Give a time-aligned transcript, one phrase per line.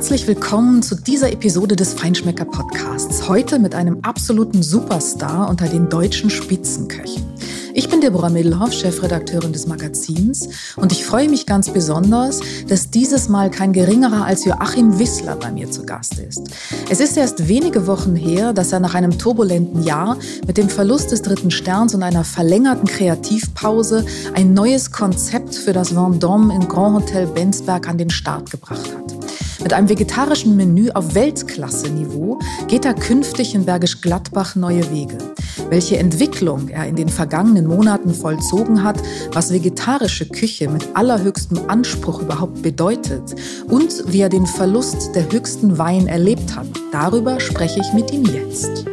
[0.00, 3.28] Herzlich willkommen zu dieser Episode des Feinschmecker Podcasts.
[3.28, 7.22] Heute mit einem absoluten Superstar unter den deutschen Spitzenköchen.
[7.74, 13.28] Ich bin Deborah Middelhoff, Chefredakteurin des Magazins und ich freue mich ganz besonders, dass dieses
[13.28, 16.44] Mal kein geringerer als Joachim Wissler bei mir zu Gast ist.
[16.88, 21.12] Es ist erst wenige Wochen her, dass er nach einem turbulenten Jahr mit dem Verlust
[21.12, 27.02] des dritten Sterns und einer verlängerten Kreativpause ein neues Konzept für das Vendôme im Grand
[27.02, 29.19] Hotel Bensberg an den Start gebracht hat.
[29.62, 35.18] Mit einem vegetarischen Menü auf Weltklasse-Niveau geht er künftig in Bergisch Gladbach neue Wege.
[35.68, 39.00] Welche Entwicklung er in den vergangenen Monaten vollzogen hat,
[39.32, 43.34] was vegetarische Küche mit allerhöchstem Anspruch überhaupt bedeutet
[43.68, 48.24] und wie er den Verlust der höchsten Wein erlebt hat, darüber spreche ich mit ihm
[48.24, 48.86] jetzt.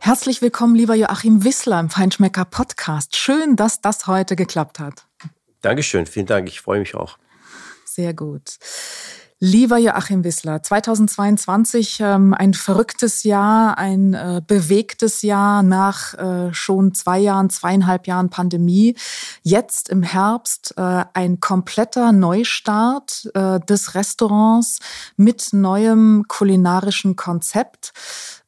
[0.00, 3.16] Herzlich willkommen, lieber Joachim Wissler im Feinschmecker Podcast.
[3.16, 5.06] Schön, dass das heute geklappt hat.
[5.64, 6.48] Dankeschön, vielen Dank.
[6.48, 7.18] Ich freue mich auch.
[7.86, 8.58] Sehr gut.
[9.40, 16.94] Lieber Joachim Wissler, 2022 ähm, ein verrücktes Jahr, ein äh, bewegtes Jahr nach äh, schon
[16.94, 18.94] zwei Jahren, zweieinhalb Jahren Pandemie.
[19.42, 24.78] Jetzt im Herbst äh, ein kompletter Neustart äh, des Restaurants
[25.16, 27.92] mit neuem kulinarischen Konzept.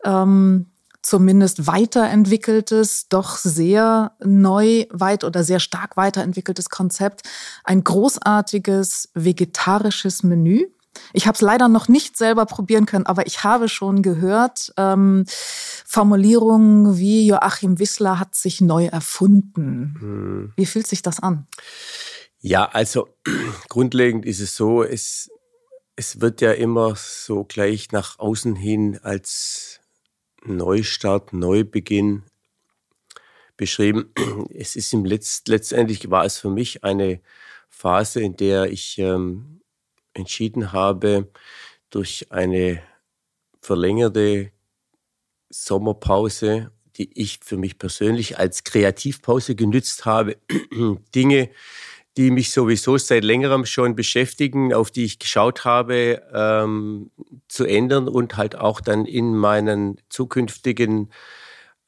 [0.05, 0.71] Ähm,
[1.07, 7.23] zumindest weiterentwickeltes, doch sehr neu weit oder sehr stark weiterentwickeltes Konzept,
[7.63, 10.67] ein großartiges vegetarisches Menü.
[11.13, 15.25] Ich habe es leider noch nicht selber probieren können, aber ich habe schon gehört ähm,
[15.29, 19.95] Formulierungen wie Joachim Wissler hat sich neu erfunden.
[20.01, 20.53] Hm.
[20.57, 21.47] Wie fühlt sich das an?
[22.41, 23.09] Ja, also
[23.69, 25.31] grundlegend ist es so, es,
[25.95, 29.81] es wird ja immer so gleich nach außen hin als
[30.47, 32.23] Neustart, Neubeginn
[33.57, 34.13] beschrieben.
[34.55, 37.21] Es ist im Letz letztendlich war es für mich eine
[37.69, 39.61] Phase, in der ich ähm,
[40.15, 41.31] entschieden habe,
[41.91, 42.83] durch eine
[43.61, 44.53] verlängerte
[45.51, 50.39] Sommerpause, die ich für mich persönlich als Kreativpause genützt habe,
[51.15, 51.51] Dinge
[52.17, 57.11] die mich sowieso seit längerem schon beschäftigen, auf die ich geschaut habe, ähm,
[57.49, 61.11] zu ändern und halt auch dann in meinen zukünftigen,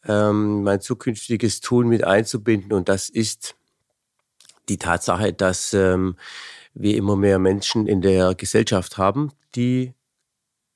[0.05, 2.72] ähm, mein zukünftiges Tun mit einzubinden.
[2.72, 3.56] Und das ist
[4.69, 6.17] die Tatsache, dass ähm,
[6.75, 9.94] wir immer mehr Menschen in der Gesellschaft haben, die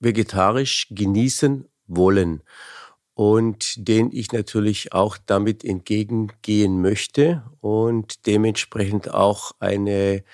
[0.00, 2.42] vegetarisch genießen wollen
[3.14, 10.24] und den ich natürlich auch damit entgegengehen möchte und dementsprechend auch eine,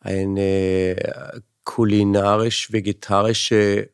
[0.00, 3.90] eine kulinarisch-vegetarische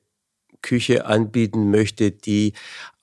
[0.63, 2.55] Küche anbieten möchte, die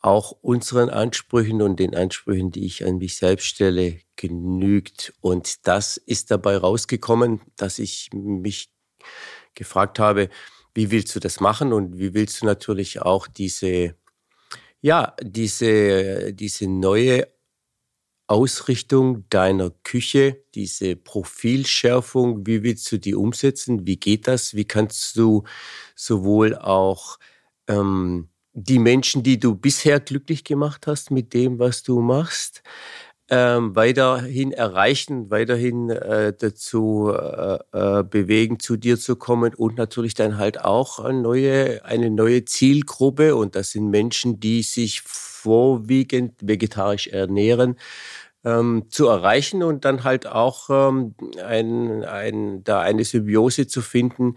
[0.02, 5.14] auch unseren Ansprüchen und den Ansprüchen, die ich an mich selbst stelle, genügt.
[5.20, 8.70] Und das ist dabei rausgekommen, dass ich mich
[9.56, 10.30] gefragt habe,
[10.74, 13.96] wie willst du das machen und wie willst du natürlich auch diese
[14.82, 17.28] ja, diese, diese neue
[18.28, 23.88] Ausrichtung deiner Küche, diese Profilschärfung, wie willst du die umsetzen?
[23.88, 24.54] Wie geht das?
[24.54, 25.44] Wie kannst du
[25.96, 27.18] sowohl auch
[27.68, 32.62] ähm, die Menschen, die du bisher glücklich gemacht hast mit dem, was du machst,
[33.30, 40.16] ähm, weiterhin erreichen, weiterhin äh, dazu äh, äh, bewegen, zu dir zu kommen und natürlich
[40.16, 43.36] dann halt auch eine neue, eine neue Zielgruppe.
[43.36, 47.78] Und das sind Menschen, die sich vorwiegend vegetarisch ernähren,
[48.44, 51.14] ähm, zu erreichen und dann halt auch ähm,
[51.46, 54.36] ein, ein, da eine Symbiose zu finden,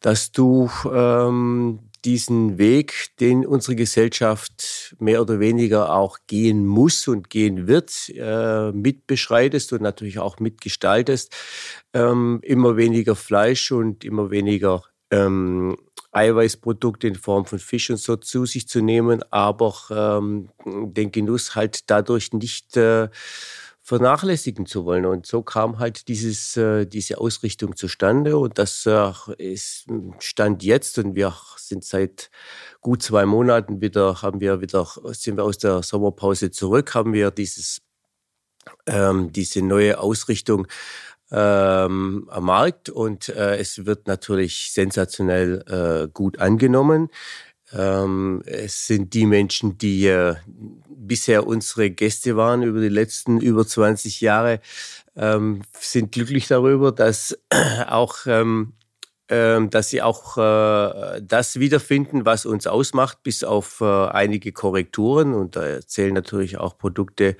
[0.00, 7.28] dass du ähm, diesen Weg, den unsere Gesellschaft mehr oder weniger auch gehen muss und
[7.28, 11.34] gehen wird, äh, mitbeschreitest und natürlich auch mitgestaltest.
[11.92, 15.76] Ähm, immer weniger Fleisch und immer weniger ähm,
[16.12, 21.56] Eiweißprodukte in Form von Fisch und so zu sich zu nehmen, aber ähm, den Genuss
[21.56, 23.08] halt dadurch nicht äh,
[23.86, 25.06] vernachlässigen zu wollen.
[25.06, 28.36] Und so kam halt dieses, äh, diese Ausrichtung zustande.
[28.36, 29.86] Und das äh, ist
[30.18, 30.98] Stand jetzt.
[30.98, 32.28] Und wir sind seit
[32.80, 37.30] gut zwei Monaten wieder, haben wir wieder, sind wir aus der Sommerpause zurück, haben wir
[37.30, 37.80] dieses,
[38.86, 40.66] ähm, diese neue Ausrichtung
[41.30, 45.62] ähm, am Markt und äh, es wird natürlich sensationell
[46.06, 47.08] äh, gut angenommen.
[47.72, 50.36] Ähm, es sind die Menschen, die äh,
[51.06, 54.60] bisher unsere Gäste waren über die letzten über 20 Jahre,
[55.16, 57.38] ähm, sind glücklich darüber, dass
[57.88, 58.72] auch ähm,
[59.28, 65.34] ähm, dass sie auch äh, das wiederfinden, was uns ausmacht, bis auf äh, einige Korrekturen.
[65.34, 67.36] Und da zählen natürlich auch Produkte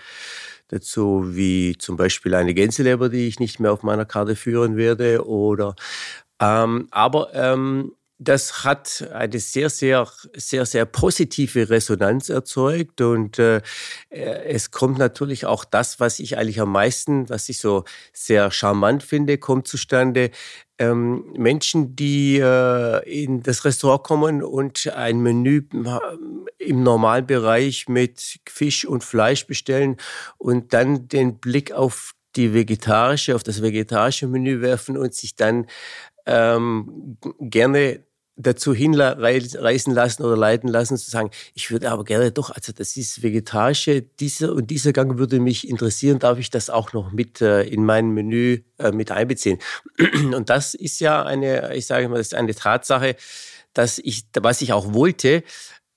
[0.69, 5.29] dazu wie zum Beispiel eine Gänseleber, die ich nicht mehr auf meiner Karte führen werde.
[5.29, 5.77] Oder
[6.41, 13.61] ähm, aber ähm, das hat eine sehr, sehr, sehr, sehr positive Resonanz erzeugt und äh,
[14.09, 19.03] es kommt natürlich auch das, was ich eigentlich am meisten, was ich so sehr charmant
[19.03, 20.31] finde, kommt zustande.
[20.79, 25.63] Ähm, Menschen, die äh, in das Restaurant kommen und ein Menü
[26.59, 29.97] im Normalbereich mit Fisch und Fleisch bestellen
[30.39, 35.67] und dann den Blick auf die vegetarische, auf das vegetarische Menü werfen und sich dann
[36.27, 38.07] ähm, gerne
[38.37, 42.97] dazu hinreißen lassen oder leiten lassen, zu sagen, ich würde aber gerne doch, also das
[42.97, 47.41] ist vegetarische, dieser und dieser Gang würde mich interessieren, darf ich das auch noch mit
[47.41, 49.59] äh, in mein Menü äh, mit einbeziehen?
[50.35, 53.17] Und das ist ja eine, ich sage mal, das ist eine Tatsache,
[53.73, 55.43] dass ich, was ich auch wollte,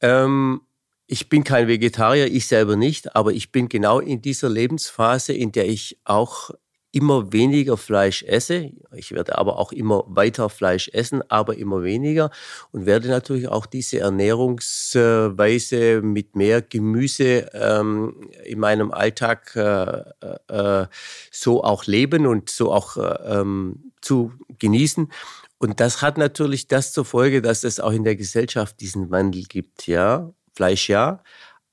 [0.02, 0.62] ähm,
[1.08, 5.52] ich bin kein Vegetarier, ich selber nicht, aber ich bin genau in dieser Lebensphase, in
[5.52, 6.52] der ich auch
[6.92, 8.72] immer weniger Fleisch esse.
[8.96, 12.32] Ich werde aber auch immer weiter Fleisch essen, aber immer weniger
[12.72, 20.04] und werde natürlich auch diese Ernährungsweise mit mehr Gemüse ähm, in meinem Alltag äh,
[20.48, 20.88] äh,
[21.32, 25.12] so auch leben und so auch äh, ähm, zu genießen.
[25.60, 29.44] Und das hat natürlich das zur Folge, dass es auch in der Gesellschaft diesen Wandel
[29.44, 29.88] gibt.
[29.88, 31.22] Ja, Fleisch ja,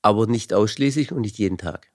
[0.01, 1.87] aber nicht ausschließlich und nicht jeden Tag.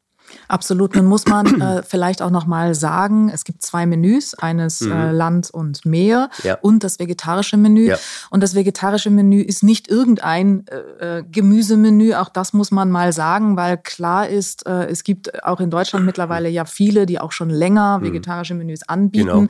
[0.49, 0.95] Absolut.
[0.97, 4.93] Nun muss man äh, vielleicht auch noch mal sagen, es gibt zwei Menüs, eines mhm.
[4.93, 6.59] äh, Land und Meer ja.
[6.61, 7.87] und das vegetarische Menü.
[7.87, 7.99] Ja.
[8.31, 13.13] Und das vegetarische Menü ist nicht irgendein äh, äh, Gemüsemenü, auch das muss man mal
[13.13, 17.33] sagen, weil klar ist, äh, es gibt auch in Deutschland mittlerweile ja viele, die auch
[17.33, 18.05] schon länger mhm.
[18.05, 19.49] vegetarische Menüs anbieten.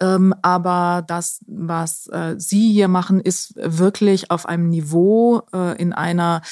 [0.00, 0.14] Genau.
[0.14, 5.92] Ähm, aber das, was äh, Sie hier machen, ist wirklich auf einem Niveau äh, in
[5.92, 6.42] einer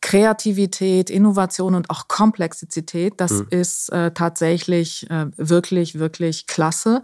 [0.00, 3.46] Kreativität, Innovation und auch Komplexität, das mhm.
[3.50, 7.02] ist äh, tatsächlich äh, wirklich, wirklich klasse.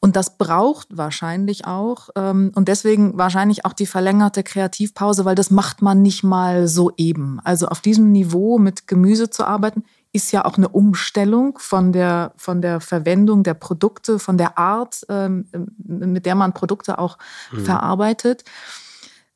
[0.00, 5.50] Und das braucht wahrscheinlich auch ähm, und deswegen wahrscheinlich auch die verlängerte Kreativpause, weil das
[5.50, 7.40] macht man nicht mal so eben.
[7.42, 9.82] Also auf diesem Niveau mit Gemüse zu arbeiten,
[10.12, 15.04] ist ja auch eine Umstellung von der, von der Verwendung der Produkte, von der Art,
[15.08, 17.18] ähm, mit der man Produkte auch
[17.52, 17.64] mhm.
[17.64, 18.44] verarbeitet.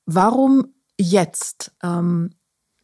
[0.06, 1.72] Warum jetzt?
[1.82, 2.30] Ähm,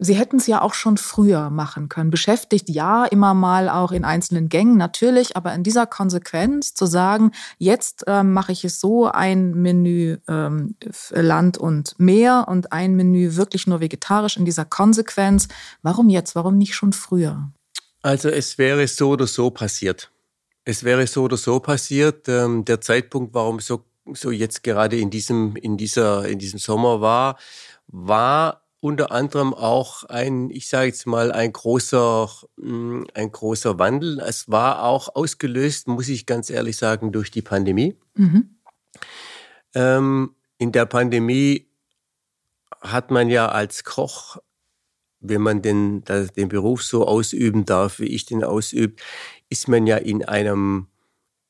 [0.01, 2.11] Sie hätten es ja auch schon früher machen können.
[2.11, 7.33] Beschäftigt ja immer mal auch in einzelnen Gängen natürlich, aber in dieser Konsequenz zu sagen,
[7.59, 10.77] jetzt ähm, mache ich es so, ein Menü ähm,
[11.11, 15.49] Land und Meer und ein Menü wirklich nur vegetarisch in dieser Konsequenz.
[15.83, 16.37] Warum jetzt?
[16.37, 17.51] Warum nicht schon früher?
[18.03, 20.13] Also es wäre so oder so passiert.
[20.65, 22.29] Es wäre so oder so passiert.
[22.29, 27.01] Ähm, der Zeitpunkt, warum so, so jetzt gerade in diesem, in dieser, in diesem Sommer
[27.01, 27.37] war,
[27.89, 32.31] war unter anderem auch ein, ich sage jetzt mal, ein großer,
[32.61, 34.21] hm, ein großer Wandel.
[34.21, 37.97] Es war auch ausgelöst, muss ich ganz ehrlich sagen, durch die Pandemie.
[38.15, 38.57] Mhm.
[39.75, 41.69] Ähm, in der Pandemie
[42.81, 44.37] hat man ja als Koch,
[45.21, 48.95] wenn man den, den Beruf so ausüben darf, wie ich den ausübe,
[49.49, 50.87] ist man ja in einem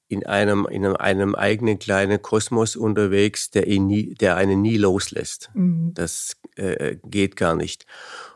[0.08, 5.50] in einem, in einem eigenen kleinen Kosmos unterwegs, der, ihn nie, der einen nie loslässt.
[5.54, 5.92] Mhm.
[5.94, 7.86] Das äh, geht gar nicht.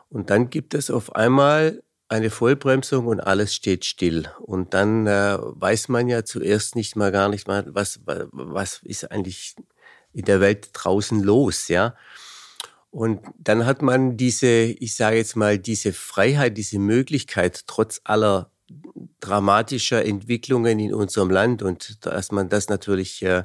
[0.09, 4.29] Und dann gibt es auf einmal eine Vollbremsung und alles steht still.
[4.39, 9.11] Und dann äh, weiß man ja zuerst nicht mal gar nicht mal, was, was ist
[9.11, 9.55] eigentlich
[10.13, 11.95] in der Welt draußen los, ja.
[12.91, 18.51] Und dann hat man diese, ich sage jetzt mal, diese Freiheit, diese Möglichkeit, trotz aller
[19.19, 23.43] dramatischer Entwicklungen in unserem Land und dass man das natürlich äh,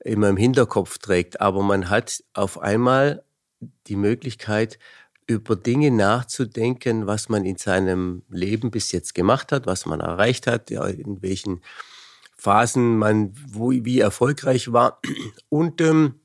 [0.00, 1.40] immer im Hinterkopf trägt.
[1.40, 3.24] Aber man hat auf einmal
[3.86, 4.78] die Möglichkeit,
[5.26, 10.46] über Dinge nachzudenken, was man in seinem Leben bis jetzt gemacht hat, was man erreicht
[10.46, 11.62] hat, in welchen
[12.36, 15.00] Phasen man wo, wie erfolgreich war.
[15.48, 16.20] Und ähm,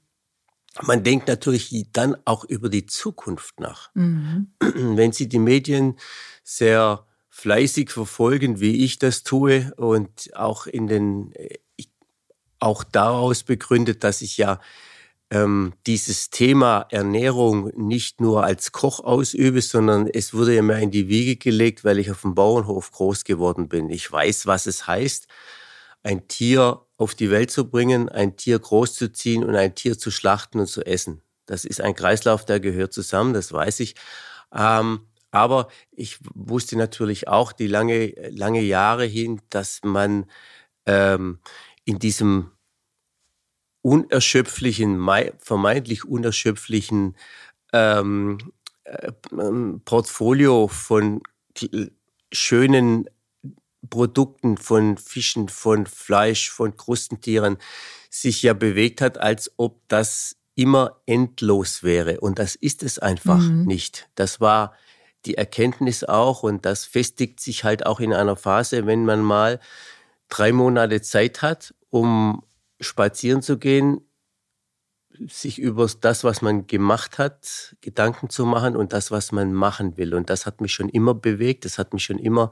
[0.82, 3.90] man denkt natürlich dann auch über die Zukunft nach.
[3.94, 4.52] Mhm.
[4.60, 5.98] Wenn Sie die Medien
[6.44, 7.06] sehr
[7.40, 11.34] fleißig verfolgen, wie ich das tue und auch in den,
[12.60, 14.60] auch daraus begründet, dass ich ja
[15.32, 20.92] ähm, dieses Thema Ernährung nicht nur als Koch ausübe, sondern es wurde ja mir in
[20.92, 23.90] die Wiege gelegt, weil ich auf dem Bauernhof groß geworden bin.
[23.90, 25.28] Ich weiß, was es heißt,
[26.04, 30.60] ein Tier auf die Welt zu bringen, ein Tier großzuziehen und ein Tier zu schlachten
[30.60, 31.22] und zu essen.
[31.46, 33.96] Das ist ein Kreislauf, der gehört zusammen, das weiß ich.
[34.54, 40.26] Ähm, aber ich wusste natürlich auch die lange, lange Jahre hin, dass man
[40.86, 41.40] ähm,
[41.86, 42.52] in diesem
[43.82, 45.08] unerschöpflichen,
[45.40, 47.16] vermeintlich unerschöpflichen
[47.74, 48.38] ähm,
[48.84, 49.12] äh,
[49.86, 51.22] Portfolio von
[52.32, 53.10] schönen
[53.90, 57.58] Produkten, von Fischen, von Fleisch, von Krustentieren
[58.10, 62.20] sich ja bewegt hat, als ob das immer endlos wäre.
[62.20, 63.66] Und das ist es einfach mhm.
[63.66, 64.10] nicht.
[64.16, 64.74] Das war
[65.26, 69.60] die Erkenntnis auch und das festigt sich halt auch in einer Phase, wenn man mal
[70.30, 72.44] drei Monate Zeit hat, um
[72.80, 74.02] spazieren zu gehen,
[75.28, 79.98] sich über das, was man gemacht hat, Gedanken zu machen und das, was man machen
[79.98, 80.14] will.
[80.14, 82.52] Und das hat mich schon immer bewegt, das hat mich schon immer,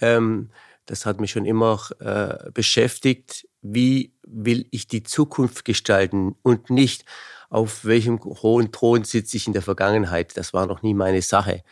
[0.00, 0.50] ähm,
[0.86, 3.48] das hat mich schon immer äh, beschäftigt.
[3.62, 7.04] Wie will ich die Zukunft gestalten und nicht
[7.54, 10.36] auf welchem hohen Thron sitze ich in der Vergangenheit.
[10.36, 11.62] Das war noch nie meine Sache.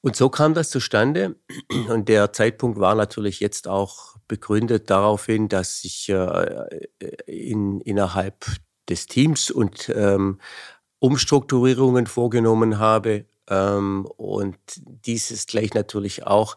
[0.00, 1.36] Und so kam das zustande.
[1.90, 6.86] Und der Zeitpunkt war natürlich jetzt auch begründet darauf hin, dass ich äh,
[7.26, 8.46] in, innerhalb
[8.88, 10.40] des Teams und ähm,
[10.98, 13.26] Umstrukturierungen vorgenommen habe.
[13.48, 16.56] Ähm, und dieses gleich natürlich auch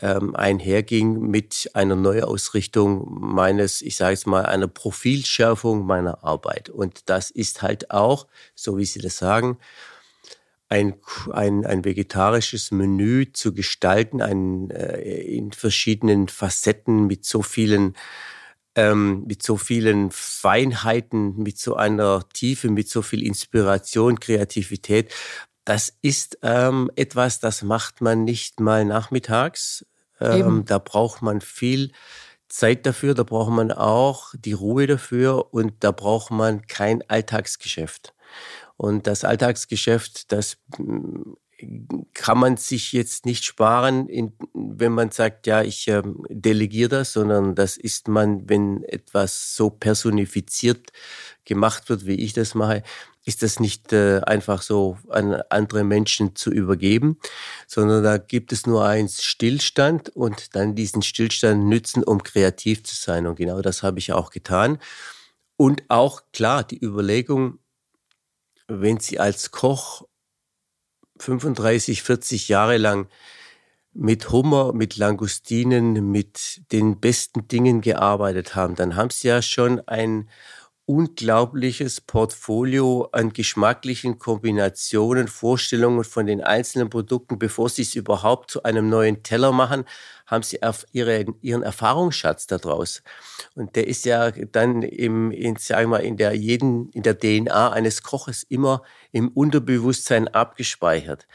[0.00, 6.70] ähm, einherging mit einer Neuausrichtung meines, ich sage es mal, einer Profilschärfung meiner Arbeit.
[6.70, 9.58] Und das ist halt auch, so wie Sie das sagen,
[10.68, 10.94] ein,
[11.30, 17.94] ein, ein vegetarisches Menü zu gestalten, ein, äh, in verschiedenen Facetten mit so vielen
[18.74, 25.12] ähm, mit so vielen Feinheiten, mit so einer Tiefe, mit so viel Inspiration, Kreativität.
[25.64, 29.86] Das ist ähm, etwas, das macht man nicht mal nachmittags.
[30.20, 31.92] Ähm, da braucht man viel
[32.48, 38.14] Zeit dafür, da braucht man auch die Ruhe dafür und da braucht man kein Alltagsgeschäft.
[38.76, 40.58] Und das Alltagsgeschäft, das
[42.12, 44.08] kann man sich jetzt nicht sparen,
[44.52, 49.70] wenn man sagt, ja, ich äh, delegiere das, sondern das ist man, wenn etwas so
[49.70, 50.92] personifiziert
[51.44, 52.82] gemacht wird, wie ich das mache,
[53.24, 57.18] ist das nicht äh, einfach so an andere Menschen zu übergeben,
[57.66, 62.96] sondern da gibt es nur einen Stillstand und dann diesen Stillstand nützen, um kreativ zu
[62.96, 63.26] sein.
[63.26, 64.78] Und genau das habe ich auch getan.
[65.56, 67.58] Und auch klar, die Überlegung,
[68.66, 70.06] wenn Sie als Koch
[71.18, 73.08] 35, 40 Jahre lang
[73.94, 79.86] mit Hummer, mit Langustinen, mit den besten Dingen gearbeitet haben, dann haben sie ja schon
[79.86, 80.28] ein
[80.86, 87.38] unglaubliches Portfolio an geschmacklichen Kombinationen, Vorstellungen von den einzelnen Produkten.
[87.38, 89.84] Bevor sie es überhaupt zu einem neuen Teller machen,
[90.26, 90.58] haben sie
[90.92, 93.02] ihre, ihren Erfahrungsschatz daraus.
[93.54, 97.70] Und der ist ja dann im, in, sagen wir, in der jeden, in der DNA
[97.70, 101.26] eines Koches immer im Unterbewusstsein abgespeichert.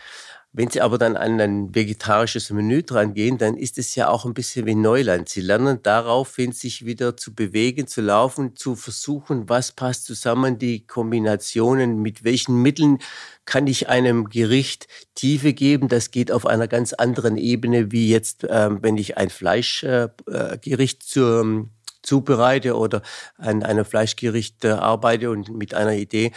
[0.58, 4.26] Wenn Sie aber dann an ein vegetarisches Menü dran gehen, dann ist es ja auch
[4.26, 5.30] ein bisschen wie Neuland.
[5.30, 10.88] Sie lernen daraufhin, sich wieder zu bewegen, zu laufen, zu versuchen, was passt zusammen, die
[10.88, 12.98] Kombinationen, mit welchen Mitteln
[13.46, 15.90] kann ich einem Gericht Tiefe geben.
[15.90, 21.06] Das geht auf einer ganz anderen Ebene, wie jetzt, äh, wenn ich ein Fleischgericht äh,
[21.06, 21.70] zur
[22.02, 23.04] zubereite oder
[23.38, 26.32] an einem Fleischgericht äh, arbeite und mit einer Idee.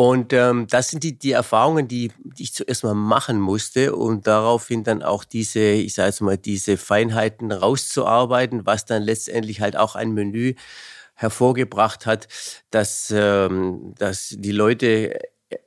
[0.00, 4.22] Und ähm, das sind die, die Erfahrungen, die, die ich zuerst mal machen musste, um
[4.22, 9.76] daraufhin dann auch diese, ich sage jetzt mal, diese Feinheiten rauszuarbeiten, was dann letztendlich halt
[9.76, 10.54] auch ein Menü
[11.14, 12.28] hervorgebracht hat,
[12.70, 15.18] dass, ähm, dass die Leute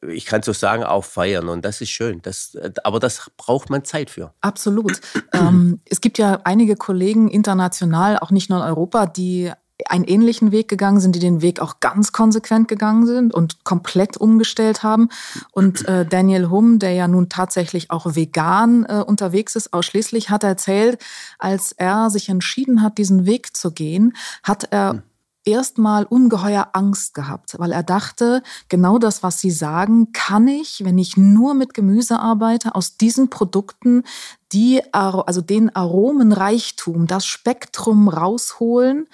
[0.07, 1.50] ich kann so sagen, auch feiern.
[1.50, 2.21] Und das ist schön.
[2.21, 4.31] Das, aber das braucht man Zeit für.
[4.39, 5.01] Absolut.
[5.33, 9.51] ähm, es gibt ja einige Kollegen international, auch nicht nur in Europa, die
[9.88, 14.17] einen ähnlichen Weg gegangen sind, die den Weg auch ganz konsequent gegangen sind und komplett
[14.17, 15.09] umgestellt haben.
[15.51, 20.43] Und äh, Daniel Hum, der ja nun tatsächlich auch vegan äh, unterwegs ist, ausschließlich, hat
[20.43, 21.01] erzählt,
[21.39, 25.03] als er sich entschieden hat, diesen Weg zu gehen, hat er hm
[25.45, 30.98] erstmal ungeheuer Angst gehabt, weil er dachte, genau das, was Sie sagen, kann ich, wenn
[30.98, 34.03] ich nur mit Gemüse arbeite, aus diesen Produkten
[34.51, 39.07] die, also den Aromenreichtum, das Spektrum rausholen,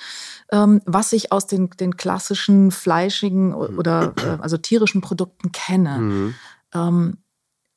[0.51, 5.97] ähm, was ich aus den, den klassischen fleischigen oder äh, also tierischen Produkten kenne.
[5.99, 6.35] Mhm.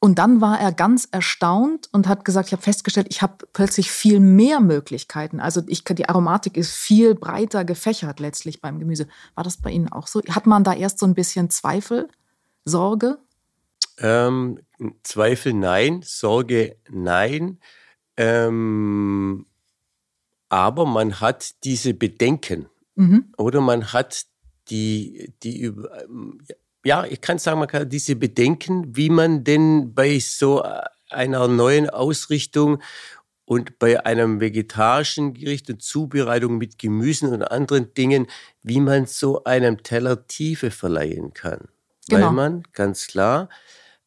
[0.02, 3.90] Und dann war er ganz erstaunt und hat gesagt, ich habe festgestellt, ich habe plötzlich
[3.90, 5.40] viel mehr Möglichkeiten.
[5.40, 9.09] Also ich, die Aromatik ist viel breiter gefächert letztlich beim Gemüse.
[9.35, 10.23] War das bei Ihnen auch so?
[10.30, 12.09] Hat man da erst so ein bisschen Zweifel,
[12.64, 13.19] Sorge?
[13.99, 14.61] Ähm,
[15.02, 17.59] Zweifel nein, Sorge nein.
[18.16, 19.45] Ähm,
[20.49, 23.35] aber man hat diese Bedenken mhm.
[23.37, 24.25] oder man hat
[24.71, 25.73] die, die
[26.84, 30.62] ja, ich kann sagen, man kann diese Bedenken, wie man denn bei so
[31.10, 32.82] einer neuen Ausrichtung
[33.44, 38.28] und bei einem vegetarischen Gericht und Zubereitung mit Gemüsen und anderen Dingen,
[38.62, 41.68] wie man so einem Teller Tiefe verleihen kann.
[42.08, 42.26] Genau.
[42.26, 43.49] Weil man ganz klar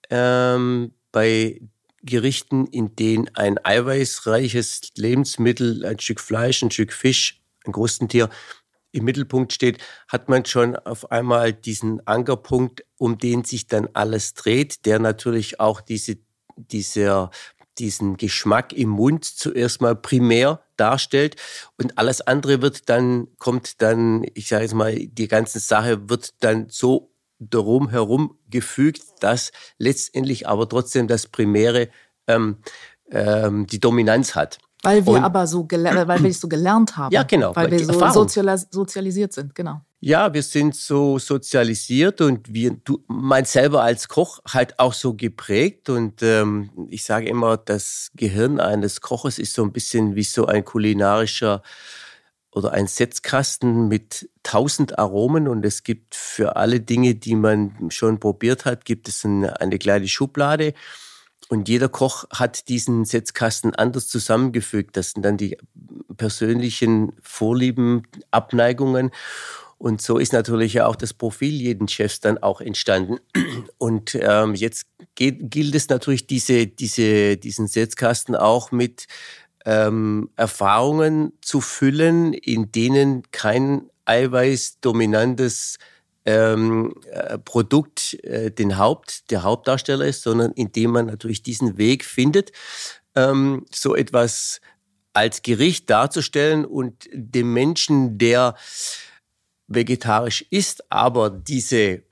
[0.09, 1.61] ähm, bei
[2.03, 8.29] Gerichten, in denen ein eiweißreiches Lebensmittel, ein Stück Fleisch, ein Stück Fisch, ein Tier
[8.93, 14.33] im Mittelpunkt steht, hat man schon auf einmal diesen Ankerpunkt, um den sich dann alles
[14.35, 16.17] dreht, der natürlich auch diese,
[16.55, 17.31] dieser,
[17.79, 21.35] diesen Geschmack im Mund zuerst mal primär darstellt
[21.77, 26.35] und alles andere wird dann, kommt dann, ich sage jetzt mal, die ganze Sache wird
[26.43, 31.89] dann so darum herum gefügt, dass letztendlich aber trotzdem das Primäre
[32.27, 32.57] ähm,
[33.11, 34.59] ähm, die Dominanz hat.
[34.83, 37.13] Weil wir und, aber so, weil wir so gelernt haben.
[37.13, 37.55] Ja, genau.
[37.55, 39.81] Weil, wir so sozialis sozialisiert sind, genau.
[40.01, 45.13] Ja, wir sind so sozialisiert und wir, du meinst selber als Koch halt auch so
[45.13, 45.89] geprägt.
[45.89, 50.47] Und ähm, ich sage immer, das Gehirn eines Koches ist so ein bisschen wie so
[50.47, 51.63] ein kulinarischer
[52.51, 58.19] oder ein Setzkasten mit tausend Aromen und es gibt für alle Dinge, die man schon
[58.19, 60.73] probiert hat, gibt es eine, eine kleine Schublade
[61.49, 64.97] und jeder Koch hat diesen Setzkasten anders zusammengefügt.
[64.97, 65.57] Das sind dann die
[66.17, 69.11] persönlichen Vorlieben, Abneigungen.
[69.77, 73.17] Und so ist natürlich auch das Profil jeden Chefs dann auch entstanden.
[73.77, 74.85] Und ähm, jetzt
[75.15, 79.07] geht, gilt es natürlich, diese, diese, diesen Setzkasten auch mit
[79.65, 85.77] ähm, Erfahrungen zu füllen, in denen kein eiweißdominantes
[86.25, 92.05] ähm, äh, Produkt äh, den Haupt, der Hauptdarsteller ist, sondern indem man natürlich diesen Weg
[92.05, 92.51] findet,
[93.15, 94.61] ähm, so etwas
[95.13, 98.55] als Gericht darzustellen und dem Menschen, der
[99.67, 102.03] vegetarisch ist, aber diese,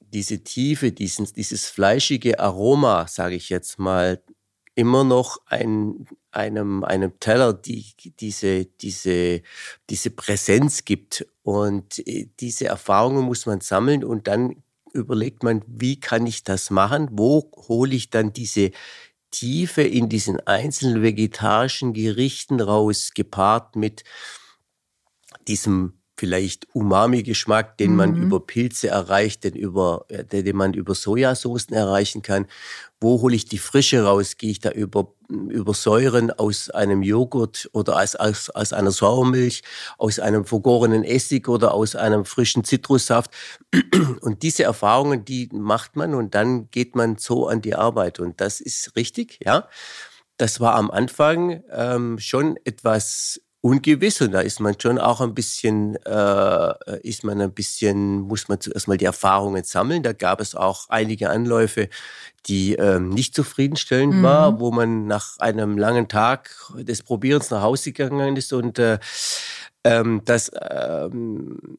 [0.00, 4.22] diese Tiefe, diesen, dieses fleischige Aroma, sage ich jetzt mal,
[4.74, 6.06] immer noch ein,
[6.36, 7.86] einem, einem Teller die,
[8.20, 9.42] diese, diese,
[9.90, 11.26] diese Präsenz gibt.
[11.42, 14.62] Und äh, diese Erfahrungen muss man sammeln und dann
[14.92, 17.08] überlegt man, wie kann ich das machen?
[17.12, 18.70] Wo hole ich dann diese
[19.30, 24.04] Tiefe in diesen einzelnen vegetarischen Gerichten raus, gepaart mit
[25.48, 27.96] diesem vielleicht Umami-Geschmack, den mhm.
[27.96, 32.46] man über Pilze erreicht, den, über, äh, den man über Sojasoßen erreichen kann.
[33.00, 34.38] Wo hole ich die Frische raus?
[34.38, 39.62] Gehe ich da über, über Säuren aus einem Joghurt oder aus, aus, aus einer Sauermilch,
[39.98, 43.30] aus einem vergorenen Essig oder aus einem frischen Zitrussaft?
[44.22, 48.20] Und diese Erfahrungen, die macht man und dann geht man so an die Arbeit.
[48.20, 49.68] Und das ist richtig, ja.
[50.38, 55.34] Das war am Anfang ähm, schon etwas ungewiss und da ist man schon auch ein
[55.34, 60.04] bisschen, äh, ist man ein bisschen, muss man zuerst mal die Erfahrungen sammeln.
[60.04, 61.88] Da gab es auch einige Anläufe,
[62.46, 64.22] die ähm, nicht zufriedenstellend mhm.
[64.22, 69.00] war, wo man nach einem langen Tag des Probierens nach Hause gegangen ist und äh,
[69.82, 71.78] ähm, das ähm,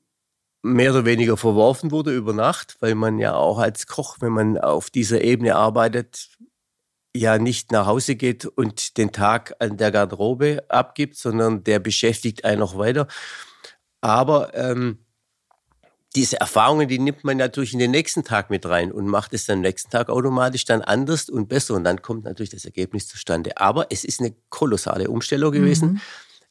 [0.62, 4.58] mehr oder weniger verworfen wurde über Nacht, weil man ja auch als Koch, wenn man
[4.58, 6.28] auf dieser Ebene arbeitet,
[7.16, 12.46] ja nicht nach Hause geht und den Tag an der Garderobe abgibt, sondern der beschäftigt
[12.46, 13.08] einen noch weiter.
[14.02, 15.00] Aber ähm,
[16.16, 19.46] diese Erfahrungen, die nimmt man natürlich in den nächsten Tag mit rein und macht es
[19.46, 21.76] dann am nächsten Tag automatisch dann anders und besser.
[21.76, 23.58] Und dann kommt natürlich das Ergebnis zustande.
[23.58, 25.94] Aber es ist eine kolossale Umstellung gewesen.
[25.94, 26.02] Mhm.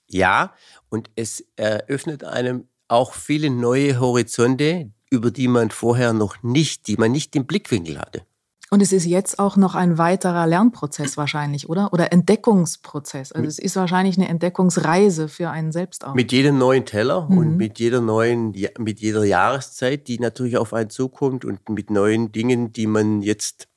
[0.08, 0.54] Ja,
[0.88, 6.96] und es eröffnet einem auch viele neue Horizonte, über die man vorher noch nicht, die
[6.96, 8.24] man nicht im Blickwinkel hatte.
[8.70, 11.92] Und es ist jetzt auch noch ein weiterer Lernprozess wahrscheinlich, oder?
[11.92, 13.30] Oder Entdeckungsprozess.
[13.30, 16.14] Also es ist wahrscheinlich eine Entdeckungsreise für einen selbst auch.
[16.14, 17.38] Mit jedem neuen Teller mhm.
[17.38, 22.32] und mit jeder neuen, mit jeder Jahreszeit, die natürlich auf einen zukommt und mit neuen
[22.32, 23.68] Dingen, die man jetzt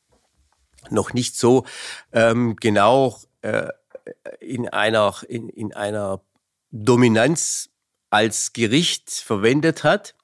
[0.90, 1.66] noch nicht so
[2.12, 3.68] ähm, genau äh,
[4.40, 6.22] in einer, in, in einer
[6.72, 7.70] Dominanz
[8.10, 10.16] als Gericht verwendet hat,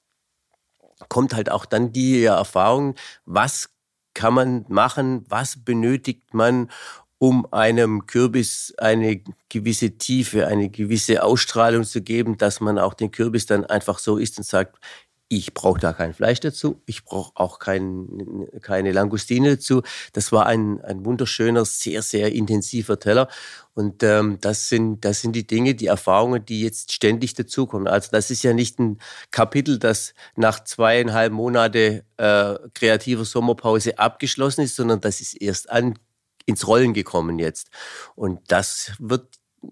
[1.10, 3.74] kommt halt auch dann die Erfahrung, was
[4.15, 5.23] kann man machen?
[5.30, 6.71] Was benötigt man,
[7.19, 13.12] um einem Kürbis eine gewisse Tiefe, eine gewisse Ausstrahlung zu geben, dass man auch den
[13.12, 14.78] Kürbis dann einfach so isst und sagt,
[15.27, 19.81] ich brauche da kein Fleisch dazu, ich brauche auch kein, keine Langustine dazu.
[20.13, 23.27] Das war ein, ein wunderschöner, sehr, sehr intensiver Teller.
[23.73, 27.88] Und ähm, das, sind, das sind die Dinge, die Erfahrungen, die jetzt ständig dazukommen.
[27.88, 28.99] Also das ist ja nicht ein
[29.31, 35.97] Kapitel, das nach zweieinhalb Monate äh, kreativer Sommerpause abgeschlossen ist, sondern das ist erst an,
[36.45, 37.69] ins Rollen gekommen jetzt.
[38.15, 39.27] Und das wird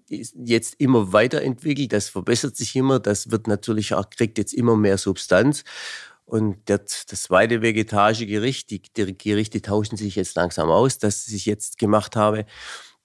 [0.08, 4.98] jetzt immer weiterentwickelt, das verbessert sich immer, das wird natürlich auch, kriegt jetzt immer mehr
[4.98, 5.64] Substanz.
[6.26, 11.28] Und das, das zweite vegetarische Gericht, die, die Gerichte tauschen sich jetzt langsam aus, das
[11.28, 12.46] ich jetzt gemacht habe.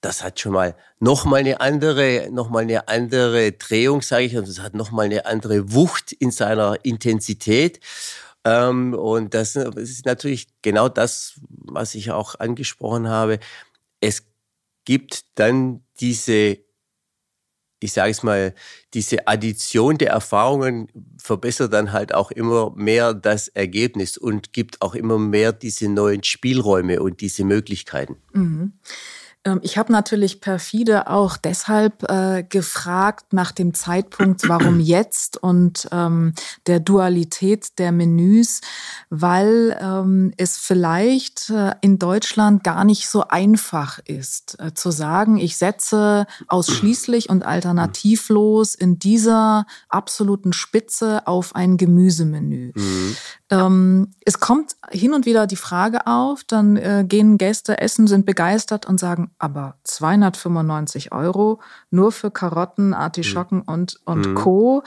[0.00, 4.36] Das hat schon mal noch mal eine andere, noch mal eine andere Drehung, sage ich,
[4.36, 7.80] und es hat noch mal eine andere Wucht in seiner Intensität.
[8.44, 13.38] Ähm, und das, das ist natürlich genau das, was ich auch angesprochen habe.
[14.00, 14.24] Es
[14.86, 16.58] gibt dann diese
[17.80, 18.54] ich sage es mal,
[18.94, 20.88] diese Addition der Erfahrungen
[21.18, 26.22] verbessert dann halt auch immer mehr das Ergebnis und gibt auch immer mehr diese neuen
[26.22, 28.16] Spielräume und diese Möglichkeiten.
[28.32, 28.72] Mhm.
[29.44, 35.88] Ähm, ich habe natürlich perfide auch deshalb äh, gefragt nach dem Zeitpunkt, warum jetzt und
[35.92, 36.34] ähm,
[36.66, 38.60] der Dualität der Menüs,
[39.08, 45.38] weil ähm, es vielleicht äh, in Deutschland gar nicht so einfach ist, äh, zu sagen,
[45.38, 52.72] ich setze ausschließlich und alternativlos in dieser absoluten Spitze auf ein Gemüsemenü.
[52.74, 53.16] Mhm.
[53.50, 58.24] Ähm, es kommt hin und wieder die Frage auf, dann äh, gehen Gäste essen, sind
[58.24, 61.60] begeistert und sagen, aber 295 Euro
[61.90, 63.72] nur für Karotten, Artischocken mhm.
[63.72, 64.34] und, und mhm.
[64.36, 64.82] Co.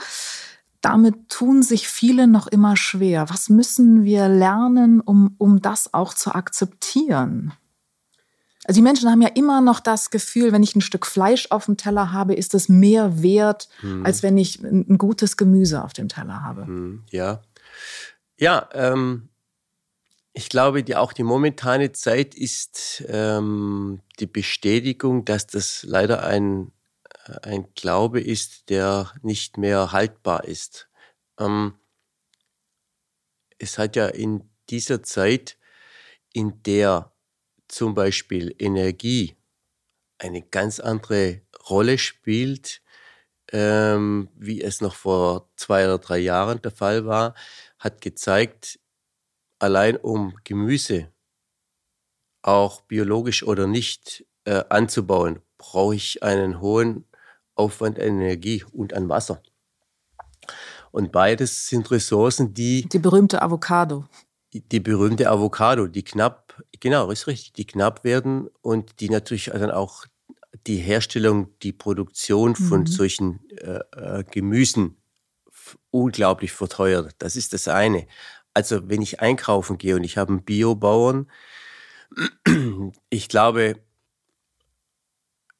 [0.80, 3.28] Damit tun sich viele noch immer schwer.
[3.28, 7.52] Was müssen wir lernen, um, um das auch zu akzeptieren?
[8.66, 11.66] Also die Menschen haben ja immer noch das Gefühl, wenn ich ein Stück Fleisch auf
[11.66, 14.06] dem Teller habe, ist es mehr wert, mhm.
[14.06, 16.64] als wenn ich ein, gutes Gemüse auf dem Teller habe.
[16.64, 17.02] Mhm.
[17.10, 17.42] Ja,
[18.44, 19.30] ja, ähm,
[20.34, 26.70] ich glaube, die, auch die momentane Zeit ist ähm, die Bestätigung, dass das leider ein,
[27.24, 30.90] äh, ein Glaube ist, der nicht mehr haltbar ist.
[31.40, 31.78] Ähm,
[33.56, 35.56] es hat ja in dieser Zeit,
[36.34, 37.14] in der
[37.68, 39.36] zum Beispiel Energie
[40.18, 42.82] eine ganz andere Rolle spielt,
[43.52, 47.34] ähm, wie es noch vor zwei oder drei Jahren der Fall war,
[47.84, 48.80] hat gezeigt,
[49.58, 51.12] allein um Gemüse,
[52.42, 57.04] auch biologisch oder nicht, äh, anzubauen, brauche ich einen hohen
[57.54, 59.42] Aufwand an Energie und an Wasser.
[60.90, 62.88] Und beides sind Ressourcen, die.
[62.88, 64.06] Die berühmte Avocado.
[64.52, 69.46] Die, die berühmte Avocado, die knapp, genau, ist richtig, die knapp werden und die natürlich
[69.46, 70.06] dann auch
[70.66, 72.86] die Herstellung, die Produktion von mhm.
[72.86, 74.96] solchen äh, äh, Gemüsen
[75.94, 77.14] unglaublich verteuert.
[77.18, 78.06] Das ist das eine.
[78.52, 81.30] Also wenn ich einkaufen gehe und ich habe einen Biobauern,
[83.10, 83.76] ich glaube,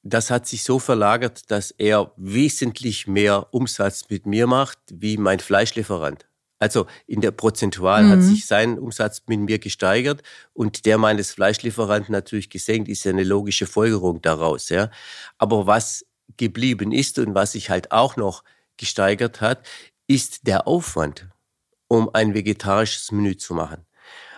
[0.03, 5.39] das hat sich so verlagert, dass er wesentlich mehr Umsatz mit mir macht wie mein
[5.39, 6.27] Fleischlieferant.
[6.59, 8.11] Also in der Prozentual mhm.
[8.11, 13.13] hat sich sein Umsatz mit mir gesteigert und der meines Fleischlieferanten natürlich gesenkt, ist ja
[13.13, 14.69] eine logische Folgerung daraus.
[14.69, 14.91] Ja.
[15.39, 18.45] Aber was geblieben ist und was sich halt auch noch
[18.77, 19.67] gesteigert hat,
[20.07, 21.29] ist der Aufwand,
[21.89, 23.87] um ein vegetarisches Menü zu machen.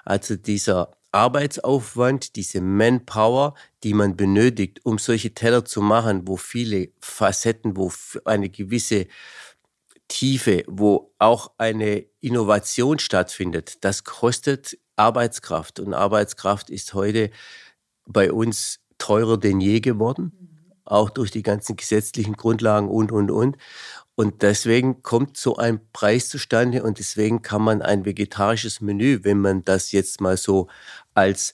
[0.04, 6.90] Also dieser Arbeitsaufwand, diese Manpower, die man benötigt, um solche Teller zu machen, wo viele
[7.00, 7.90] Facetten, wo
[8.24, 9.06] eine gewisse
[10.08, 15.80] Tiefe, wo auch eine Innovation stattfindet, das kostet Arbeitskraft.
[15.80, 17.30] Und Arbeitskraft ist heute
[18.06, 20.45] bei uns teurer denn je geworden,
[20.86, 23.56] auch durch die ganzen gesetzlichen Grundlagen und, und, und.
[24.14, 29.38] Und deswegen kommt so ein Preis zustande und deswegen kann man ein vegetarisches Menü, wenn
[29.38, 30.68] man das jetzt mal so
[31.12, 31.52] als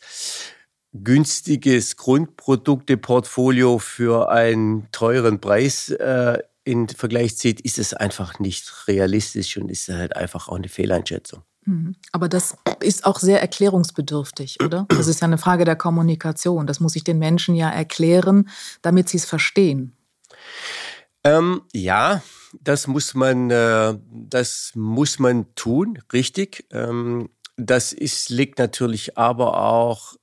[0.92, 9.56] günstiges Grundprodukteportfolio für einen teuren Preis äh, in Vergleich zieht, ist es einfach nicht realistisch
[9.56, 11.42] und ist halt einfach auch eine Fehleinschätzung.
[11.64, 11.94] Mhm.
[12.10, 14.86] Aber das ist auch sehr erklärungsbedürftig, oder?
[15.02, 16.66] Das ist ja eine Frage der Kommunikation.
[16.66, 18.48] Das muss ich den Menschen ja erklären,
[18.82, 19.96] damit sie es verstehen.
[21.24, 22.22] Ähm, ja,
[22.60, 26.66] das muss man, äh, das muss man tun, richtig.
[26.70, 30.16] Ähm, das ist, liegt natürlich aber auch,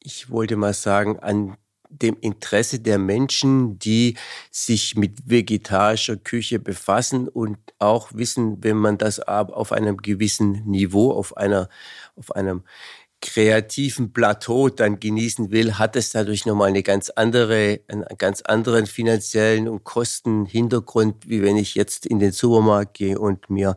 [0.00, 1.56] ich wollte mal sagen, an
[2.02, 4.16] dem Interesse der Menschen, die
[4.50, 11.12] sich mit vegetarischer Küche befassen und auch wissen, wenn man das auf einem gewissen Niveau,
[11.12, 11.68] auf einer,
[12.16, 12.62] auf einem
[13.24, 18.84] kreativen Plateau dann genießen will, hat es dadurch nochmal eine ganz andere, einen ganz anderen
[18.84, 23.76] finanziellen und Kostenhintergrund, wie wenn ich jetzt in den Supermarkt gehe und mir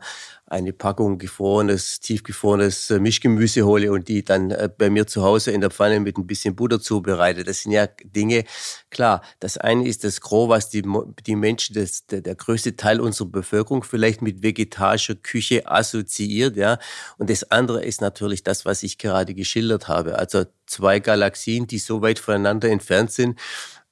[0.50, 5.50] eine Packung gefrorenes, tiefgefrorenes äh, Mischgemüse hole und die dann äh, bei mir zu Hause
[5.50, 7.44] in der Pfanne mit ein bisschen Butter zubereite.
[7.44, 8.44] Das sind ja Dinge,
[8.90, 10.82] klar, das eine ist das Gros, was die,
[11.26, 16.78] die Menschen, das, der, der größte Teil unserer Bevölkerung vielleicht mit vegetarischer Küche assoziiert, ja.
[17.18, 20.18] Und das andere ist natürlich das, was ich gerade geschildert habe.
[20.18, 23.38] Also zwei Galaxien, die so weit voneinander entfernt sind.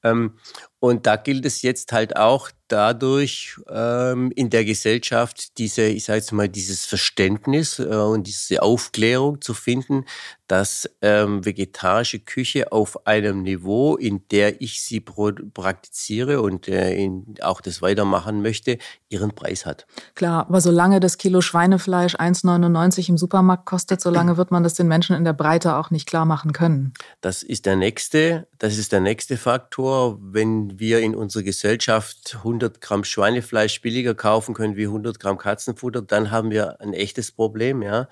[0.03, 0.37] Ähm,
[0.79, 6.19] und da gilt es jetzt halt auch, dadurch ähm, in der Gesellschaft diese, ich sage
[6.19, 10.05] jetzt mal, dieses Verständnis äh, und diese Aufklärung zu finden,
[10.47, 17.35] dass ähm, vegetarische Küche auf einem Niveau, in der ich sie praktiziere und äh, in,
[17.41, 18.77] auch das weitermachen möchte,
[19.09, 19.85] ihren Preis hat.
[20.15, 24.87] Klar, aber solange das Kilo Schweinefleisch 1,99 im Supermarkt kostet, solange wird man das den
[24.87, 26.93] Menschen in der Breite auch nicht klar machen können.
[27.21, 30.17] Das ist der nächste, das ist der nächste Faktor.
[30.21, 36.01] Wenn wir in unserer Gesellschaft 100 Gramm Schweinefleisch billiger kaufen können wie 100 Gramm Katzenfutter,
[36.01, 38.09] dann haben wir ein echtes Problem, ja.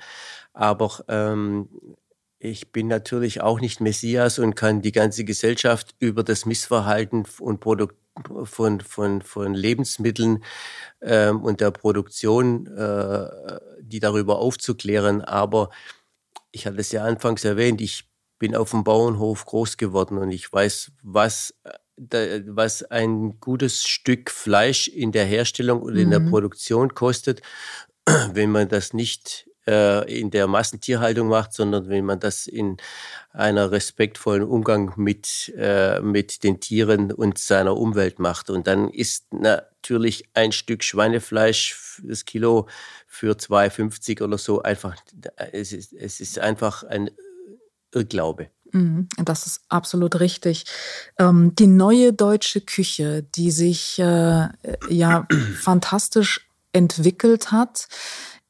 [0.53, 1.69] Aber ähm,
[2.39, 7.60] ich bin natürlich auch nicht Messias und kann die ganze Gesellschaft über das Missverhalten und
[7.60, 7.95] Produkt
[8.43, 10.43] von, von, von Lebensmitteln
[11.01, 15.21] ähm, und der Produktion, äh, die darüber aufzuklären.
[15.21, 15.69] Aber
[16.51, 20.51] ich hatte es ja anfangs erwähnt, ich bin auf dem Bauernhof groß geworden und ich
[20.51, 21.53] weiß, was,
[21.97, 26.29] was ein gutes Stück Fleisch in der Herstellung und in der mhm.
[26.29, 27.41] Produktion kostet,
[28.34, 32.77] wenn man das nicht äh, in der Massentierhaltung macht, sondern wenn man das in
[33.31, 38.49] einer respektvollen Umgang mit, äh, mit den Tieren und seiner Umwelt macht.
[38.49, 42.67] Und dann ist natürlich ein Stück Schweinefleisch, das Kilo
[43.08, 44.95] für 2,50 oder so einfach,
[45.51, 47.10] es ist, es ist einfach ein
[47.93, 48.49] Irrglaube.
[48.76, 50.66] Mhm, das ist absolut richtig.
[51.18, 54.50] Ähm, die neue deutsche Küche, die sich äh,
[54.90, 55.26] ja
[55.62, 57.88] fantastisch entwickelt hat,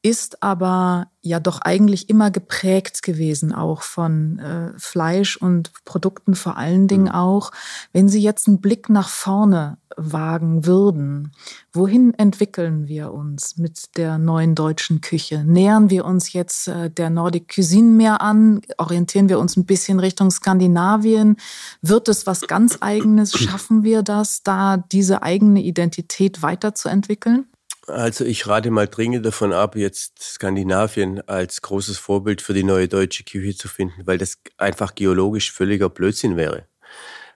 [0.06, 6.56] ist aber ja doch eigentlich immer geprägt gewesen, auch von äh, Fleisch und Produkten vor
[6.56, 7.10] allen Dingen mhm.
[7.10, 7.50] auch.
[7.92, 11.32] Wenn Sie jetzt einen Blick nach vorne wagen würden,
[11.72, 15.42] wohin entwickeln wir uns mit der neuen deutschen Küche?
[15.44, 18.60] Nähern wir uns jetzt äh, der Nordic Cuisine mehr an?
[18.78, 21.36] Orientieren wir uns ein bisschen Richtung Skandinavien?
[21.82, 23.32] Wird es was ganz eigenes?
[23.32, 27.46] Schaffen wir das, da diese eigene Identität weiterzuentwickeln?
[27.86, 32.88] Also ich rate mal dringend davon ab, jetzt Skandinavien als großes Vorbild für die neue
[32.88, 36.66] deutsche Küche zu finden, weil das einfach geologisch völliger Blödsinn wäre.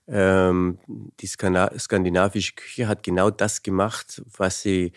[0.09, 0.79] Ähm,
[1.21, 4.93] die skandinavische Küche hat genau das gemacht, was sie,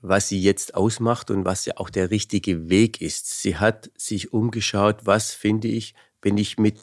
[0.00, 3.40] was sie jetzt ausmacht und was ja auch der richtige Weg ist.
[3.40, 6.76] Sie hat sich umgeschaut, was finde ich, wenn ich mit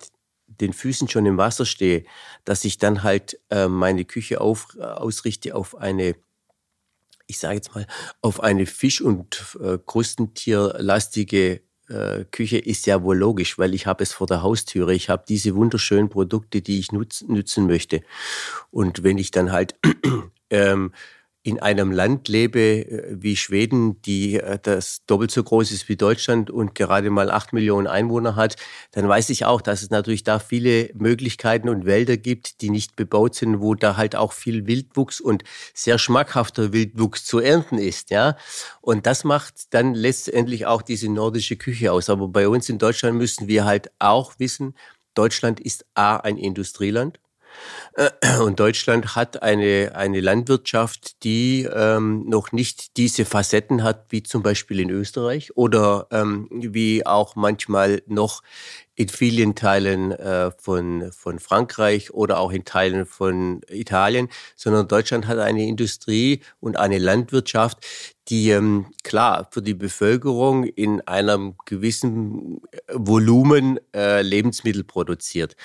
[0.47, 2.06] den Füßen schon im Wasser stehe,
[2.45, 6.15] dass ich dann halt äh, meine Küche auf, ausrichte auf eine
[7.27, 7.88] ich sage jetzt mal,
[8.21, 14.03] auf eine Fisch- und äh, Krustentierlastige äh, Küche ist ja wohl logisch, weil ich habe
[14.03, 14.93] es vor der Haustüre.
[14.93, 18.01] Ich habe diese wunderschönen Produkte, die ich nutz, nützen möchte.
[18.71, 19.75] Und wenn ich dann halt
[20.49, 20.93] ähm,
[21.45, 25.95] in einem Land lebe äh, wie Schweden, die äh, das doppelt so groß ist wie
[25.95, 28.55] Deutschland und gerade mal acht Millionen Einwohner hat,
[28.93, 32.95] dann weiß ich auch, dass es natürlich da viele Möglichkeiten und Wälder gibt, die nicht
[32.95, 35.43] bebaut sind, wo da halt auch viel Wildwuchs und
[35.75, 38.38] sehr schmackhafter Wildwuchs zu ernten ist, ja.
[38.81, 42.10] Und das macht dann letztendlich auch diese nordische Küche aus.
[42.10, 44.73] Aber bei uns in Deutschland müssen wir halt auch wissen,
[45.13, 47.19] Deutschland ist A, ein Industrieland.
[47.96, 54.24] Äh, und Deutschland hat eine, eine Landwirtschaft, die ähm, noch nicht diese Facetten hat, wie
[54.24, 58.41] zum Beispiel in Österreich oder ähm, wie auch manchmal noch
[58.96, 65.28] in vielen Teilen äh, von, von Frankreich oder auch in Teilen von Italien, sondern Deutschland
[65.28, 67.86] hat eine Industrie und eine Landwirtschaft,
[68.30, 75.56] die ähm, klar für die Bevölkerung in einem gewissen Volumen äh, Lebensmittel produziert.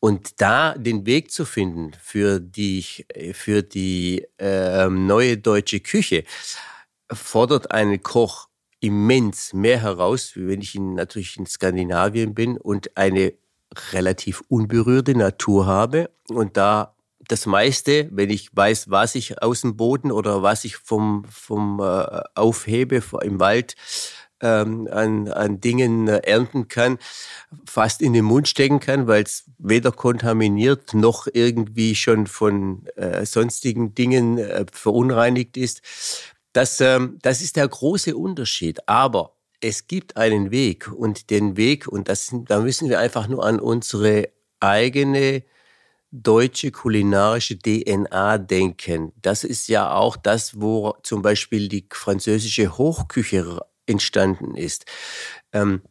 [0.00, 2.84] Und da den Weg zu finden für die,
[3.32, 6.24] für die äh, neue deutsche Küche,
[7.12, 8.48] fordert einen Koch
[8.80, 13.34] immens mehr heraus, wie wenn ich in, natürlich in Skandinavien bin und eine
[13.92, 16.10] relativ unberührte Natur habe.
[16.28, 16.94] Und da
[17.26, 21.80] das meiste, wenn ich weiß, was ich aus dem Boden oder was ich vom, vom
[21.80, 23.74] äh, aufhebe im Wald,
[24.40, 26.98] ähm, an, an Dingen äh, ernten kann,
[27.66, 33.24] fast in den Mund stecken kann, weil es weder kontaminiert noch irgendwie schon von äh,
[33.26, 35.82] sonstigen Dingen äh, verunreinigt ist.
[36.52, 38.88] Das, ähm, das ist der große Unterschied.
[38.88, 43.44] Aber es gibt einen Weg und den Weg, und das, da müssen wir einfach nur
[43.44, 44.28] an unsere
[44.60, 45.42] eigene
[46.10, 49.12] deutsche kulinarische DNA denken.
[49.20, 54.84] Das ist ja auch das, wo zum Beispiel die französische Hochküche entstanden ist.
[55.52, 55.82] Ähm,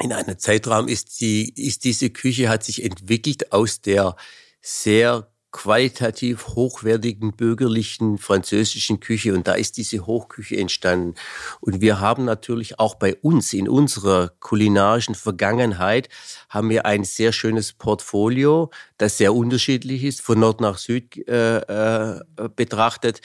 [0.00, 4.16] in einem Zeitraum ist, die, ist diese Küche, hat sich entwickelt aus der
[4.60, 11.14] sehr qualitativ hochwertigen bürgerlichen französischen Küche und da ist diese Hochküche entstanden.
[11.60, 16.08] Und wir haben natürlich auch bei uns in unserer kulinarischen Vergangenheit
[16.48, 21.58] haben wir ein sehr schönes Portfolio, das sehr unterschiedlich ist, von Nord nach Süd äh,
[21.58, 22.20] äh,
[22.56, 23.20] betrachtet,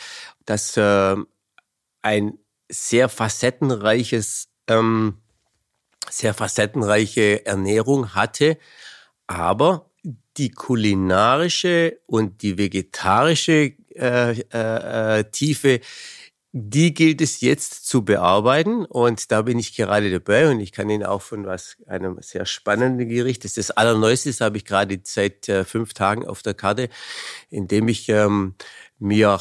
[0.45, 1.15] das äh,
[2.04, 2.38] ein
[2.69, 5.17] sehr facettenreiches, ähm,
[6.10, 8.58] sehr facettenreiche Ernährung hatte,
[9.27, 9.89] aber
[10.38, 15.82] die kulinarische und die vegetarische äh, äh, äh, Tiefe,
[16.51, 18.86] die gilt es jetzt zu bearbeiten.
[18.86, 22.45] Und da bin ich gerade dabei und ich kann Ihnen auch von was einem sehr
[22.45, 26.41] spannenden Gericht, das ist das allerneueste, das habe ich gerade seit äh, fünf Tagen auf
[26.41, 26.89] der Karte,
[27.49, 28.55] indem ich ähm,
[28.97, 29.39] mir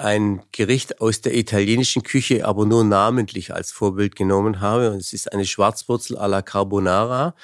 [0.00, 4.90] ein Gericht aus der italienischen Küche, aber nur namentlich als Vorbild genommen habe.
[4.90, 7.34] Und es ist eine Schwarzwurzel alla Carbonara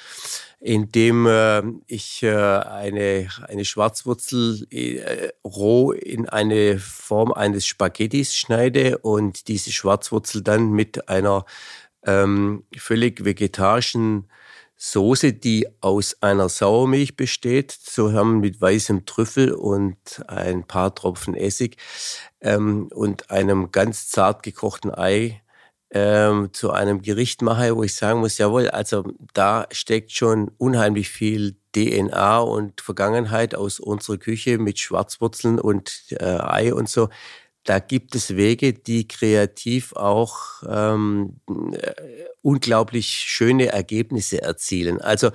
[0.59, 8.35] in dem äh, ich äh, eine, eine Schwarzwurzel äh, roh in eine Form eines Spaghettis
[8.35, 11.45] schneide und diese Schwarzwurzel dann mit einer
[12.05, 14.29] ähm, völlig vegetarischen
[14.77, 21.77] Soße, die aus einer Sauermilch besteht, zusammen mit weißem Trüffel und ein paar Tropfen Essig
[22.41, 25.41] ähm, und einem ganz zart gekochten Ei
[25.89, 31.09] ähm, zu einem Gericht mache, wo ich sagen muss, jawohl, also da steckt schon unheimlich
[31.09, 37.09] viel DNA und Vergangenheit aus unserer Küche mit Schwarzwurzeln und äh, Ei und so.
[37.67, 41.91] Da gibt es Wege, die kreativ auch ähm, äh,
[42.41, 45.01] unglaublich schöne Ergebnisse erzielen.
[45.01, 45.31] Also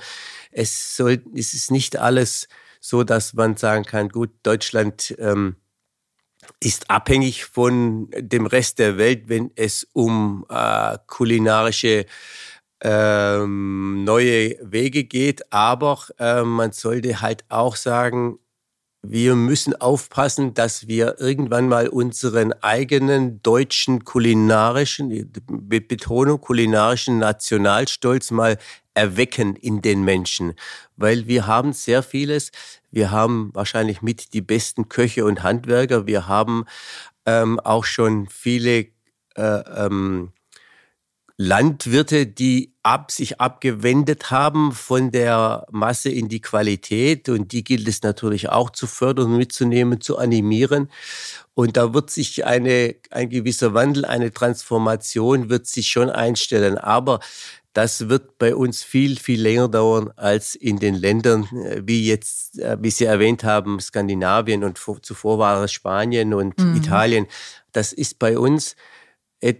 [0.51, 2.49] es soll, es ist nicht alles
[2.81, 5.57] so, dass man sagen kann, gut, Deutschland ähm,
[6.59, 12.07] ist abhängig von dem Rest der Welt, wenn es um äh, kulinarische
[12.81, 15.53] ähm, neue Wege geht.
[15.53, 18.38] Aber äh, man sollte halt auch sagen,
[19.03, 28.31] wir müssen aufpassen, dass wir irgendwann mal unseren eigenen deutschen kulinarischen, mit Betonung kulinarischen Nationalstolz
[28.31, 28.59] mal
[28.95, 30.55] erwecken in den Menschen,
[30.97, 32.53] weil wir haben sehr vieles.
[32.91, 36.07] Wir haben wahrscheinlich mit die besten Köche und Handwerker.
[36.07, 36.67] Wir haben
[37.27, 38.87] ähm, auch schon viele
[39.35, 40.33] äh, ähm,
[41.43, 47.29] Landwirte, die ab, sich abgewendet haben von der Masse in die Qualität.
[47.29, 50.89] Und die gilt es natürlich auch zu fördern, mitzunehmen, zu animieren.
[51.55, 56.79] Und da wird sich eine, ein gewisser Wandel, eine Transformation wird sich schon einstellen.
[56.79, 57.19] Aber
[57.73, 62.61] das wird bei uns viel, viel länger dauern als in den Ländern, äh, wie jetzt,
[62.61, 66.77] äh, wie Sie erwähnt haben, Skandinavien und zuvor war es Spanien und mhm.
[66.77, 67.27] Italien.
[67.73, 68.77] Das ist bei uns,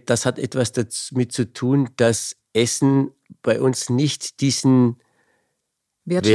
[0.05, 4.97] das hat etwas damit zu tun, dass Essen bei uns nicht diesen
[6.05, 6.25] Wert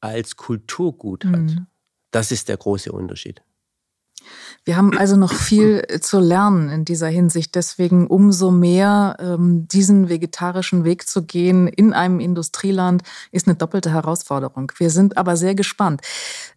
[0.00, 1.40] als Kulturgut hat.
[1.40, 1.66] Mhm.
[2.10, 3.42] Das ist der große Unterschied.
[4.66, 7.54] Wir haben also noch viel zu lernen in dieser Hinsicht.
[7.54, 13.92] Deswegen umso mehr ähm, diesen vegetarischen Weg zu gehen in einem Industrieland ist eine doppelte
[13.92, 14.72] Herausforderung.
[14.78, 16.00] Wir sind aber sehr gespannt.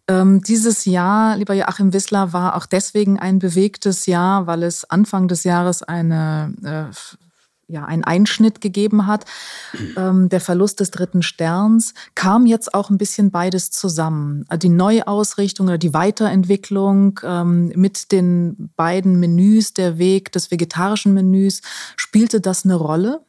[0.08, 5.28] Ähm, dieses Jahr, lieber Joachim Wissler, war auch deswegen ein bewegtes Jahr, weil es Anfang
[5.28, 7.20] des Jahres eine äh,
[7.70, 9.24] ja, einen Einschnitt gegeben hat.
[9.96, 14.44] Ähm, der Verlust des dritten Sterns kam jetzt auch ein bisschen beides zusammen.
[14.56, 21.62] Die Neuausrichtung oder die Weiterentwicklung ähm, mit den beiden Menüs, der Weg des vegetarischen Menüs,
[21.96, 23.20] spielte das eine Rolle?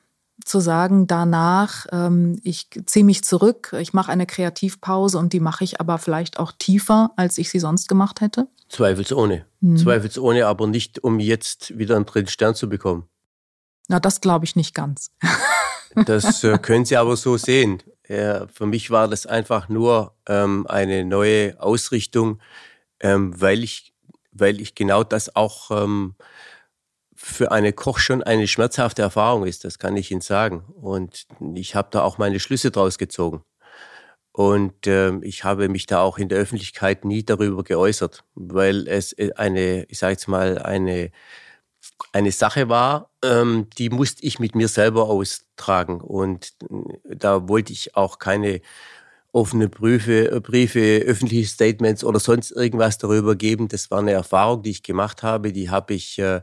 [0.44, 5.64] Zu sagen, danach, ähm, ich ziehe mich zurück, ich mache eine Kreativpause und die mache
[5.64, 8.48] ich aber vielleicht auch tiefer, als ich sie sonst gemacht hätte?
[8.68, 9.46] Zweifelsohne.
[9.62, 9.78] Hm.
[9.78, 13.04] Zweifelsohne, aber nicht, um jetzt wieder einen dritten Stern zu bekommen.
[13.92, 15.12] Na, das glaube ich nicht ganz.
[16.06, 17.84] das äh, können Sie aber so sehen.
[18.08, 22.40] Ja, für mich war das einfach nur ähm, eine neue Ausrichtung,
[23.02, 23.94] ähm, weil, ich,
[24.32, 26.16] weil ich genau das auch ähm,
[27.14, 30.64] für eine Koch schon eine schmerzhafte Erfahrung ist, das kann ich Ihnen sagen.
[30.82, 33.44] Und ich habe da auch meine Schlüsse draus gezogen.
[34.32, 39.12] Und äh, ich habe mich da auch in der Öffentlichkeit nie darüber geäußert, weil es
[39.12, 41.12] äh, eine, ich sage jetzt mal, eine
[42.14, 46.02] eine Sache war, ähm, die musste ich mit mir selber austragen.
[46.02, 48.62] Und äh, da wollte ich auch keine
[49.34, 53.68] offene Briefe, äh, Briefe, öffentliche Statements oder sonst irgendwas darüber geben.
[53.68, 55.54] Das war eine Erfahrung, die ich gemacht habe.
[55.54, 56.42] Die habe ich äh,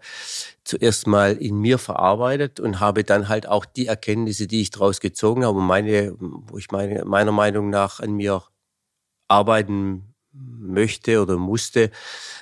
[0.65, 5.01] zuerst mal in mir verarbeitet und habe dann halt auch die Erkenntnisse, die ich daraus
[5.01, 8.43] gezogen habe, meine, wo ich meine, meiner Meinung nach an mir
[9.29, 10.15] arbeiten
[10.61, 11.91] möchte oder musste,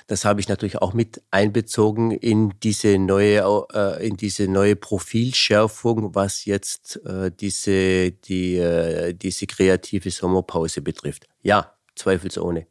[0.07, 6.15] das habe ich natürlich auch mit einbezogen in diese neue, äh, in diese neue Profilschärfung,
[6.15, 11.27] was jetzt äh, diese, die, äh, diese kreative Sommerpause betrifft.
[11.41, 12.67] Ja, zweifelsohne.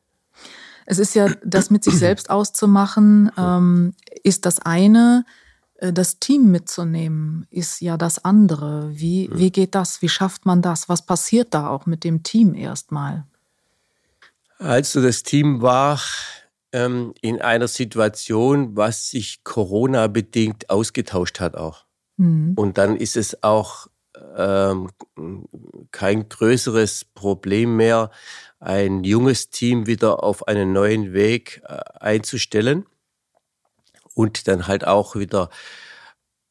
[0.87, 5.25] Es ist ja, das mit sich selbst auszumachen, ähm, ist das eine.
[5.79, 8.89] Das Team mitzunehmen, ist ja das andere.
[8.95, 10.01] Wie, wie geht das?
[10.01, 10.89] Wie schafft man das?
[10.89, 13.27] Was passiert da auch mit dem Team erstmal?
[14.59, 16.01] Also das Team war
[16.73, 21.85] ähm, in einer Situation, was sich Corona-bedingt ausgetauscht hat auch.
[22.17, 22.55] Mhm.
[22.57, 23.89] Und dann ist es auch
[24.37, 24.91] ähm,
[25.91, 28.11] kein größeres Problem mehr,
[28.59, 32.87] ein junges Team wieder auf einen neuen Weg äh, einzustellen
[34.15, 35.51] und dann halt auch wieder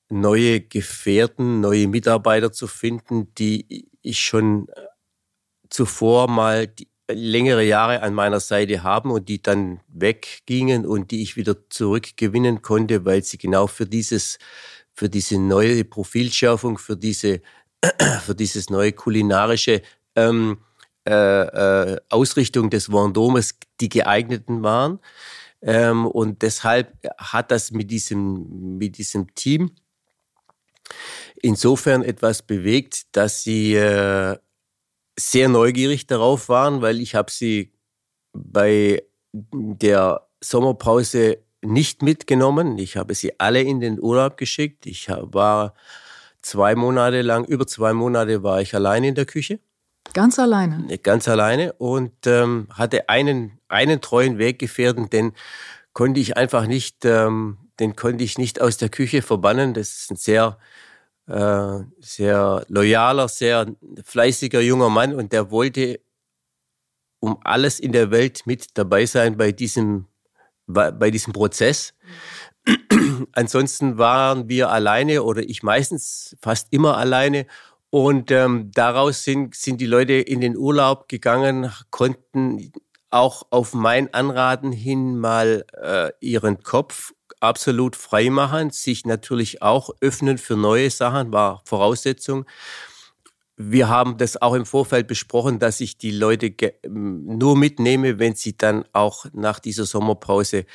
[0.09, 4.81] neue Gefährten, neue Mitarbeiter zu finden, die ich schon äh,
[5.69, 11.21] zuvor mal die, längere Jahre an meiner Seite haben und die dann weggingen und die
[11.21, 14.39] ich wieder zurückgewinnen konnte, weil sie genau für dieses,
[14.93, 17.41] für diese neue Profilschärfung, für diese,
[18.25, 19.81] für dieses neue kulinarische
[20.15, 20.57] ähm,
[21.07, 24.99] äh, äh, Ausrichtung des Vendomes die geeigneten waren.
[25.61, 29.71] Ähm, und deshalb hat das mit diesem, mit diesem Team
[31.41, 34.37] insofern etwas bewegt, dass sie äh,
[35.17, 37.73] sehr neugierig darauf waren, weil ich habe sie
[38.33, 42.77] bei der Sommerpause nicht mitgenommen.
[42.77, 44.85] Ich habe sie alle in den Urlaub geschickt.
[44.85, 45.73] Ich war
[46.41, 49.59] zwei Monate lang, über zwei Monate war ich allein in der Küche.
[50.13, 50.97] Ganz alleine?
[50.99, 55.33] Ganz alleine und ähm, hatte einen, einen treuen Weggefährten, den
[55.93, 59.73] konnte ich einfach nicht, ähm, den konnte ich nicht aus der Küche verbannen.
[59.73, 60.59] Das ist ein sehr
[61.27, 63.67] äh, sehr loyaler, sehr
[64.03, 65.99] fleißiger junger Mann und der wollte
[67.19, 70.05] um alles in der Welt mit dabei sein bei diesem,
[70.67, 71.93] bei diesem Prozess.
[73.33, 77.47] Ansonsten waren wir alleine oder ich meistens fast immer alleine
[77.89, 82.71] und ähm, daraus sind, sind die Leute in den Urlaub gegangen, konnten
[83.09, 89.89] auch auf mein Anraten hin mal äh, ihren Kopf absolut frei machen, sich natürlich auch
[90.01, 92.45] öffnen für neue Sachen, war Voraussetzung.
[93.57, 96.53] Wir haben das auch im Vorfeld besprochen, dass ich die Leute
[96.87, 100.65] nur mitnehme, wenn sie dann auch nach dieser Sommerpause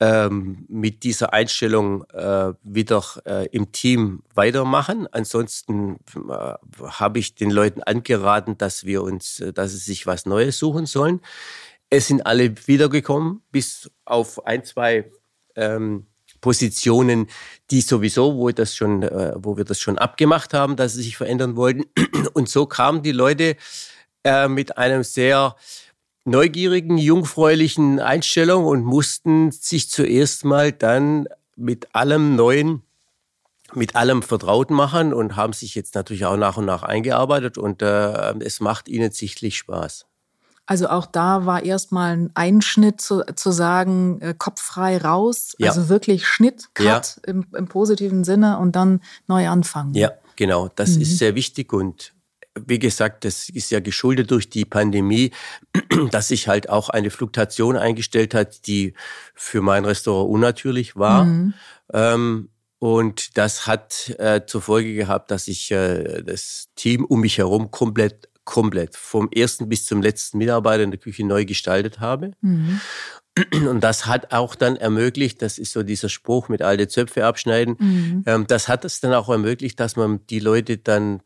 [0.00, 5.06] ähm, mit dieser Einstellung äh, wieder äh, im Team weitermachen.
[5.12, 6.54] Ansonsten äh,
[6.86, 10.86] habe ich den Leuten angeraten, dass wir uns, äh, dass sie sich was Neues suchen
[10.86, 11.20] sollen.
[11.90, 15.10] Es sind alle wiedergekommen, bis auf ein, zwei
[15.56, 16.06] ähm,
[16.40, 17.28] Positionen,
[17.70, 21.16] die sowieso, wo, das schon, äh, wo wir das schon abgemacht haben, dass sie sich
[21.16, 21.84] verändern wollten.
[22.34, 23.56] Und so kamen die Leute
[24.24, 25.56] äh, mit einem sehr
[26.24, 32.82] neugierigen, jungfräulichen Einstellung und mussten sich zuerst mal dann mit allem Neuen,
[33.74, 37.82] mit allem vertraut machen und haben sich jetzt natürlich auch nach und nach eingearbeitet und
[37.82, 40.06] äh, es macht ihnen sichtlich Spaß.
[40.66, 45.68] Also auch da war erstmal ein Einschnitt zu, zu sagen, äh, kopffrei raus, ja.
[45.68, 47.02] also wirklich Schnitt, Cut ja.
[47.26, 49.94] im, im, positiven Sinne und dann neu anfangen.
[49.94, 51.02] Ja, genau, das mhm.
[51.02, 52.14] ist sehr wichtig und
[52.54, 55.32] wie gesagt, das ist ja geschuldet durch die Pandemie,
[56.10, 58.94] dass sich halt auch eine Fluktuation eingestellt hat, die
[59.34, 61.24] für mein Restaurant unnatürlich war.
[61.24, 61.54] Mhm.
[61.92, 62.48] Ähm,
[62.78, 67.70] und das hat äh, zur Folge gehabt, dass ich äh, das Team um mich herum
[67.70, 72.32] komplett komplett vom ersten bis zum letzten Mitarbeiter in der Küche neu gestaltet habe.
[72.40, 72.80] Mhm.
[73.52, 77.76] Und das hat auch dann ermöglicht, das ist so dieser Spruch mit alte Zöpfe abschneiden,
[77.78, 78.22] mhm.
[78.26, 81.20] ähm, das hat es dann auch ermöglicht, dass man die Leute dann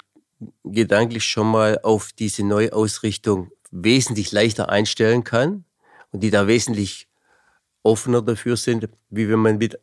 [0.64, 5.64] gedanklich schon mal auf diese Neuausrichtung wesentlich leichter einstellen kann
[6.10, 7.08] und die da wesentlich
[7.82, 9.78] offener dafür sind, wie wenn man mit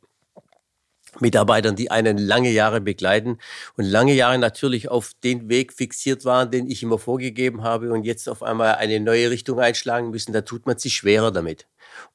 [1.20, 3.38] Mitarbeitern, die einen lange Jahre begleiten
[3.78, 8.04] und lange Jahre natürlich auf den Weg fixiert waren, den ich immer vorgegeben habe und
[8.04, 11.68] jetzt auf einmal eine neue Richtung einschlagen müssen, da tut man sich schwerer damit.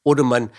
[0.03, 0.51] Oder man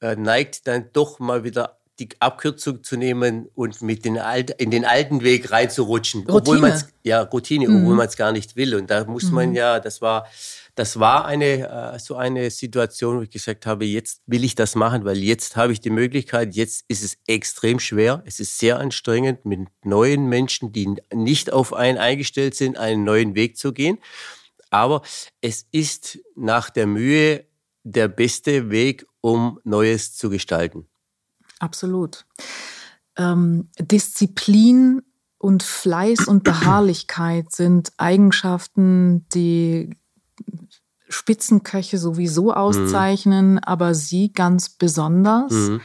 [0.00, 4.70] äh, neigt dann doch mal wieder die Abkürzung zu nehmen und mit den Alt, in
[4.70, 6.38] den alten Weg reinzurutschen, Routine.
[6.38, 7.76] obwohl man ja Routine, mhm.
[7.76, 8.74] obwohl man es gar nicht will.
[8.74, 9.54] Und da muss man mhm.
[9.54, 10.26] ja, das war
[10.76, 14.74] das war eine äh, so eine Situation, wo ich gesagt habe, jetzt will ich das
[14.74, 16.54] machen, weil jetzt habe ich die Möglichkeit.
[16.54, 18.22] Jetzt ist es extrem schwer.
[18.26, 23.34] Es ist sehr anstrengend, mit neuen Menschen, die nicht auf einen eingestellt sind, einen neuen
[23.34, 23.98] Weg zu gehen.
[24.68, 25.00] Aber
[25.40, 27.46] es ist nach der Mühe
[27.82, 30.88] der beste Weg, um Neues zu gestalten.
[31.58, 32.26] Absolut.
[33.16, 35.02] Ähm, Disziplin
[35.38, 39.90] und Fleiß und Beharrlichkeit sind Eigenschaften, die
[41.08, 43.58] Spitzenköche sowieso auszeichnen, mhm.
[43.58, 45.52] aber sie ganz besonders.
[45.52, 45.80] Mhm.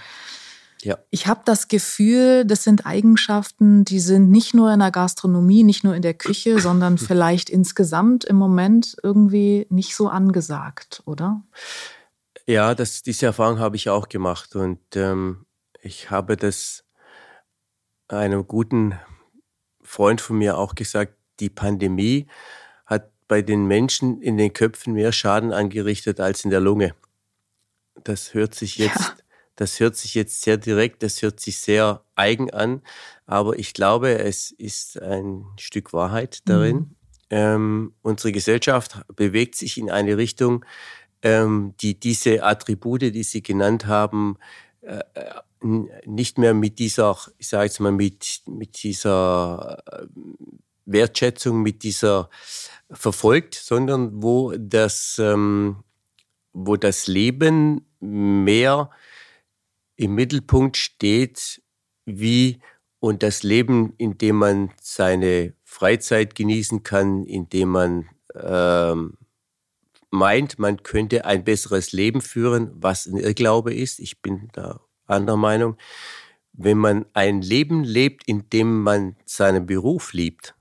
[0.83, 0.97] Ja.
[1.11, 5.83] Ich habe das Gefühl, das sind Eigenschaften, die sind nicht nur in der Gastronomie, nicht
[5.83, 11.43] nur in der Küche, sondern vielleicht insgesamt im Moment irgendwie nicht so angesagt, oder?
[12.47, 15.45] Ja, das, diese Erfahrung habe ich auch gemacht und ähm,
[15.81, 16.83] ich habe das
[18.07, 18.97] einem guten
[19.81, 22.27] Freund von mir auch gesagt, die Pandemie
[22.85, 26.93] hat bei den Menschen in den Köpfen mehr Schaden angerichtet als in der Lunge.
[28.03, 29.15] Das hört sich jetzt, ja.
[29.55, 32.81] das hört sich jetzt sehr direkt, das hört sich sehr eigen an,
[33.25, 36.75] aber ich glaube, es ist ein Stück Wahrheit darin.
[36.75, 36.95] Mhm.
[37.29, 40.65] Ähm, unsere Gesellschaft bewegt sich in eine Richtung,
[41.21, 44.37] ähm, die diese Attribute, die Sie genannt haben,
[44.81, 44.99] äh,
[45.61, 50.07] nicht mehr mit dieser, ich sage jetzt mal, mit, mit dieser äh,
[50.85, 52.29] Wertschätzung, mit dieser
[52.89, 55.83] verfolgt, sondern wo das, ähm,
[56.53, 58.89] wo das Leben mehr
[59.95, 61.61] im Mittelpunkt steht,
[62.05, 62.59] wie
[62.99, 69.17] und das Leben, in dem man seine Freizeit genießen kann, in dem man ähm,
[70.11, 73.99] meint, man könnte ein besseres Leben führen, was ein Irrglaube ist.
[73.99, 74.81] Ich bin da
[75.11, 75.77] anderer Meinung.
[76.53, 80.55] Wenn man ein Leben lebt, in dem man seinen Beruf liebt,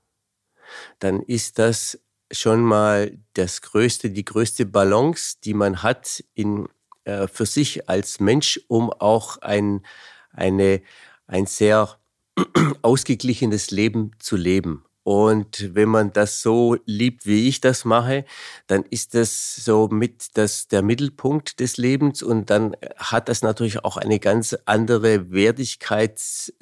[0.99, 1.99] dann ist das
[2.31, 6.67] schon mal das größte, die größte Balance, die man hat in,
[7.03, 9.85] äh, für sich als Mensch, um auch ein,
[10.31, 10.81] eine,
[11.27, 11.97] ein sehr
[12.81, 14.85] ausgeglichenes Leben zu leben.
[15.03, 18.23] Und wenn man das so liebt, wie ich das mache,
[18.67, 23.83] dann ist das so mit das, der Mittelpunkt des Lebens und dann hat das natürlich
[23.83, 26.19] auch eine ganz andere Wertigkeit,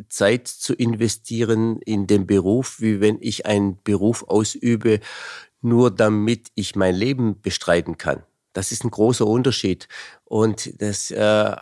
[0.07, 5.01] Zeit zu investieren in den Beruf, wie wenn ich einen Beruf ausübe,
[5.61, 8.23] nur damit ich mein Leben bestreiten kann.
[8.53, 9.87] Das ist ein großer Unterschied.
[10.23, 11.55] Und das äh,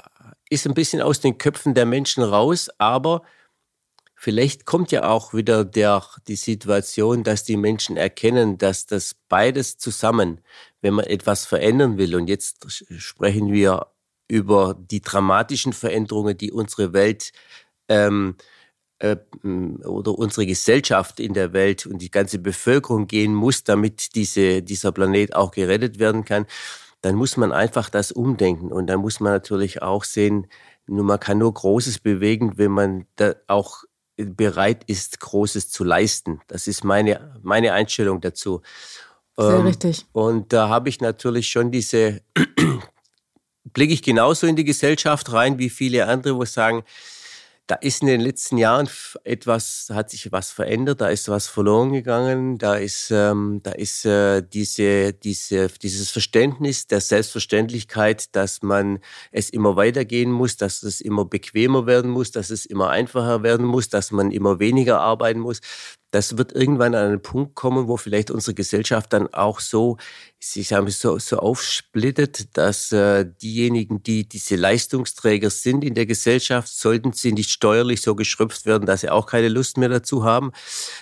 [0.49, 3.23] ist ein bisschen aus den Köpfen der Menschen raus, aber
[4.19, 9.77] Vielleicht kommt ja auch wieder der, die Situation, dass die Menschen erkennen, dass das beides
[9.77, 10.41] zusammen,
[10.81, 12.65] wenn man etwas verändern will, und jetzt
[12.99, 13.91] sprechen wir
[14.27, 17.31] über die dramatischen Veränderungen, die unsere Welt
[17.89, 18.35] ähm,
[18.97, 19.17] äh,
[19.85, 24.91] oder unsere Gesellschaft in der Welt und die ganze Bevölkerung gehen muss, damit diese, dieser
[24.91, 26.47] Planet auch gerettet werden kann,
[27.01, 28.71] dann muss man einfach das umdenken.
[28.71, 30.47] Und dann muss man natürlich auch sehen,
[30.87, 33.83] nur man kann nur Großes bewegen, wenn man da auch
[34.17, 36.41] bereit ist, Großes zu leisten.
[36.47, 38.61] Das ist meine, meine Einstellung dazu.
[39.37, 40.05] Sehr ähm, richtig.
[40.11, 42.21] Und da habe ich natürlich schon diese,
[43.63, 46.83] blicke ich genauso in die Gesellschaft rein wie viele andere, wo sagen,
[47.67, 48.89] da ist in den letzten Jahren
[49.25, 54.05] etwas, hat sich was verändert, da ist was verloren gegangen, da ist, ähm, da ist
[54.05, 58.99] äh, diese, diese, dieses Verständnis der Selbstverständlichkeit, dass man
[59.31, 63.65] es immer weitergehen muss, dass es immer bequemer werden muss, dass es immer einfacher werden
[63.65, 65.59] muss, dass man immer weniger arbeiten muss
[66.11, 69.97] das wird irgendwann an einen Punkt kommen, wo vielleicht unsere Gesellschaft dann auch so,
[70.39, 76.69] ich sage so, so aufsplittet, dass äh, diejenigen, die diese Leistungsträger sind in der Gesellschaft,
[76.69, 80.51] sollten sie nicht steuerlich so geschröpft werden, dass sie auch keine Lust mehr dazu haben,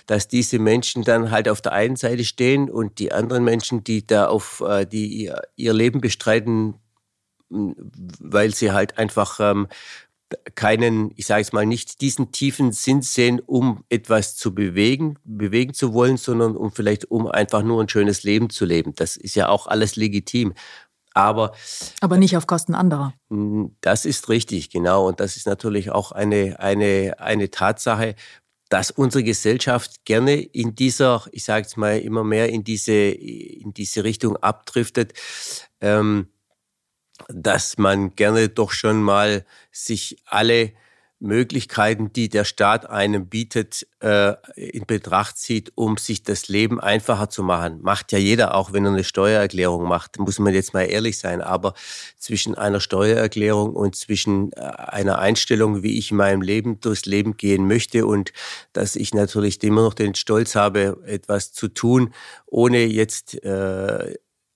[0.08, 4.08] dass diese Menschen dann halt auf der einen Seite stehen und die anderen Menschen, die
[4.08, 6.80] da auf, äh, die ihr, ihr Leben bestreiten,
[7.50, 9.68] weil sie halt einfach ähm,
[10.56, 15.74] keinen, ich sage es mal, nicht diesen tiefen Sinn sehen, um etwas zu bewegen, bewegen
[15.74, 18.94] zu wollen, sondern um vielleicht um einfach nur ein schönes Leben zu leben.
[18.96, 20.54] Das ist ja auch alles legitim.
[21.14, 21.54] Aber,
[22.02, 23.14] aber nicht auf Kosten anderer.
[23.80, 25.08] Das ist richtig, genau.
[25.08, 28.16] Und das ist natürlich auch eine, eine, eine Tatsache,
[28.70, 33.74] dass unsere Gesellschaft gerne in dieser, ich sage es mal, immer mehr in diese, in
[33.74, 35.14] diese Richtung abdriftet.
[35.80, 36.28] Ähm,
[37.28, 40.74] dass man gerne doch schon mal sich alle
[41.20, 47.30] Möglichkeiten, die der Staat einem bietet, äh, in Betracht zieht, um sich das Leben einfacher
[47.30, 47.80] zu machen.
[47.82, 51.42] Macht ja jeder, auch wenn er eine Steuererklärung macht, muss man jetzt mal ehrlich sein.
[51.42, 51.74] Aber
[52.18, 57.38] zwischen einer Steuererklärung und zwischen äh, einer Einstellung, wie ich in meinem Leben durchs Leben
[57.38, 58.34] gehen möchte und
[58.74, 62.14] dass ich natürlich immer noch den Stolz habe, etwas zu tun,
[62.46, 64.16] ohne jetzt äh,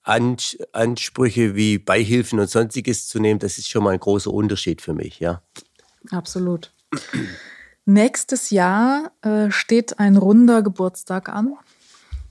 [0.10, 4.94] Ansprüche wie Beihilfen und sonstiges zu nehmen, das ist schon mal ein großer Unterschied für
[4.94, 5.42] mich, ja.
[6.12, 6.74] Absolut.
[7.86, 11.56] Nächstes Jahr äh, steht ein runder Geburtstag an.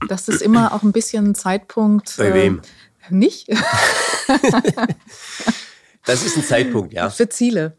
[0.09, 2.15] Das ist immer auch ein bisschen ein Zeitpunkt.
[2.17, 2.63] Bei äh, wem?
[3.11, 3.49] Nicht?
[6.05, 7.11] das ist ein Zeitpunkt, ja.
[7.11, 7.77] Für Ziele.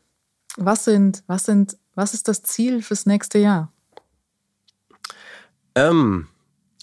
[0.57, 3.71] Was sind, was sind, was ist das Ziel fürs nächste Jahr?
[5.75, 6.27] Ähm,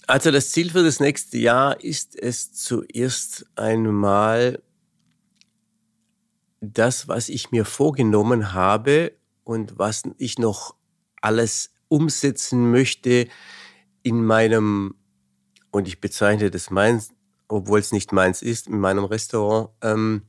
[0.07, 4.63] also das Ziel für das nächste Jahr ist es zuerst einmal
[6.61, 9.11] das, was ich mir vorgenommen habe
[9.43, 10.75] und was ich noch
[11.21, 13.27] alles umsetzen möchte
[14.01, 14.95] in meinem,
[15.71, 17.13] und ich bezeichne das meins,
[17.49, 20.23] obwohl es nicht meins ist, in meinem Restaurant, ähm,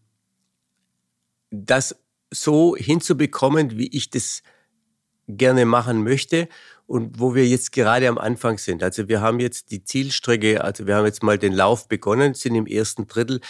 [1.51, 1.97] das
[2.31, 4.43] so hinzubekommen, wie ich das
[5.29, 6.49] gerne machen möchte
[6.89, 8.82] und wo wir jetzt gerade am Anfang sind.
[8.82, 12.55] Also wir haben jetzt die Zielstrecke, also wir haben jetzt mal den Lauf begonnen, sind
[12.55, 13.41] im ersten Drittel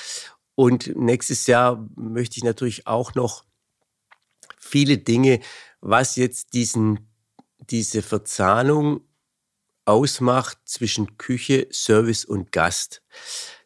[0.57, 3.45] und nächstes Jahr möchte ich natürlich auch noch
[4.59, 5.39] viele Dinge,
[5.81, 7.09] was jetzt diesen,
[7.71, 9.03] diese Verzahnung
[9.85, 13.03] ausmacht zwischen Küche, Service und Gast.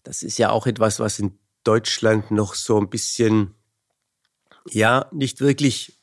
[0.03, 3.55] Das ist ja auch etwas, was in Deutschland noch so ein bisschen,
[4.69, 6.02] ja, nicht wirklich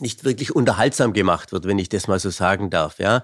[0.00, 2.98] nicht wirklich unterhaltsam gemacht wird, wenn ich das mal so sagen darf.
[2.98, 3.22] Ja,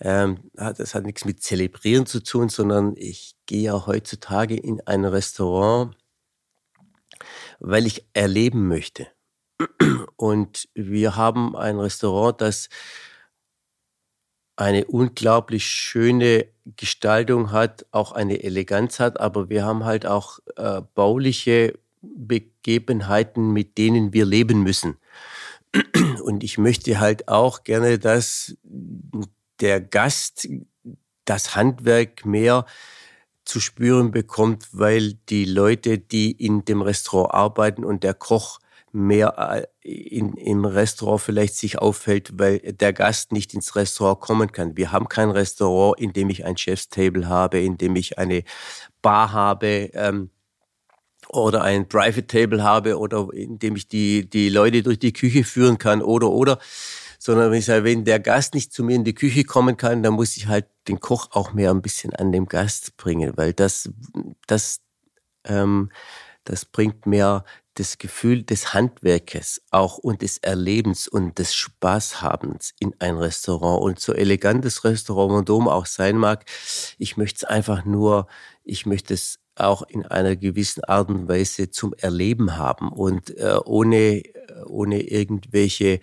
[0.00, 5.04] ähm, das hat nichts mit Zelebrieren zu tun, sondern ich gehe ja heutzutage in ein
[5.04, 5.96] Restaurant,
[7.60, 9.06] weil ich erleben möchte.
[10.16, 12.68] Und wir haben ein Restaurant, das
[14.56, 16.46] eine unglaublich schöne
[16.76, 23.78] Gestaltung hat, auch eine Eleganz hat, aber wir haben halt auch äh, bauliche Begebenheiten, mit
[23.78, 24.96] denen wir leben müssen.
[26.24, 28.56] Und ich möchte halt auch gerne, dass
[29.60, 30.48] der Gast
[31.26, 32.64] das Handwerk mehr
[33.44, 38.58] zu spüren bekommt, weil die Leute, die in dem Restaurant arbeiten und der Koch
[38.90, 44.50] mehr äh, in, im Restaurant vielleicht sich auffällt, weil der Gast nicht ins Restaurant kommen
[44.50, 44.78] kann.
[44.78, 48.44] Wir haben kein Restaurant, in dem ich ein Chefstable habe, in dem ich eine
[49.02, 49.90] Bar habe.
[49.92, 50.30] Ähm,
[51.34, 55.78] oder ein Private Table habe oder indem ich die, die Leute durch die Küche führen
[55.78, 56.58] kann oder oder,
[57.18, 60.02] sondern wenn ich sage, wenn der Gast nicht zu mir in die Küche kommen kann,
[60.02, 63.52] dann muss ich halt den Koch auch mehr ein bisschen an dem Gast bringen, weil
[63.52, 63.90] das,
[64.46, 64.80] das,
[65.44, 65.90] ähm,
[66.44, 72.94] das bringt mehr das Gefühl des Handwerkes auch und des Erlebens und des Spaßhabens in
[73.00, 76.44] ein Restaurant und so elegantes Restaurant Vendôme auch sein mag.
[76.98, 78.28] Ich möchte es einfach nur,
[78.62, 83.56] ich möchte es auch in einer gewissen Art und Weise zum Erleben haben und äh,
[83.64, 84.22] ohne,
[84.66, 86.00] ohne irgendwelche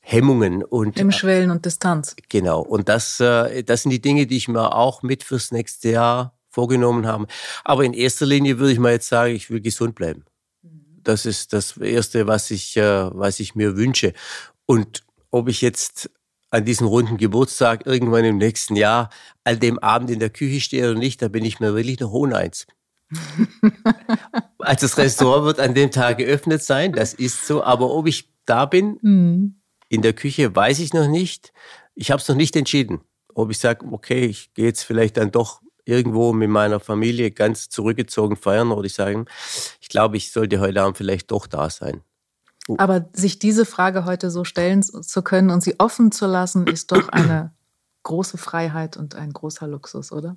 [0.00, 2.16] Hemmungen und im Schwellen und Distanz.
[2.28, 2.60] Genau.
[2.60, 6.38] Und das, äh, das sind die Dinge, die ich mir auch mit fürs nächste Jahr
[6.48, 7.26] vorgenommen habe.
[7.64, 10.24] Aber in erster Linie würde ich mal jetzt sagen, ich will gesund bleiben.
[10.62, 14.12] Das ist das Erste, was ich, äh, was ich mir wünsche.
[14.66, 16.10] Und ob ich jetzt
[16.50, 19.10] an diesem runden Geburtstag irgendwann im nächsten Jahr
[19.44, 22.12] an dem Abend in der Küche stehe oder nicht, da bin ich mir wirklich noch
[22.12, 22.66] ohne eins.
[24.58, 27.62] also das Restaurant wird an dem Tag geöffnet sein, das ist so.
[27.62, 29.60] Aber ob ich da bin, mhm.
[29.88, 31.52] in der Küche, weiß ich noch nicht.
[31.94, 33.00] Ich habe es noch nicht entschieden.
[33.34, 37.70] Ob ich sage, okay, ich gehe jetzt vielleicht dann doch irgendwo mit meiner Familie ganz
[37.70, 39.24] zurückgezogen feiern oder ich sage,
[39.80, 42.02] ich glaube, ich sollte heute Abend vielleicht doch da sein.
[42.76, 46.92] Aber sich diese Frage heute so stellen zu können und sie offen zu lassen, ist
[46.92, 47.54] doch eine
[48.02, 50.36] große Freiheit und ein großer Luxus, oder?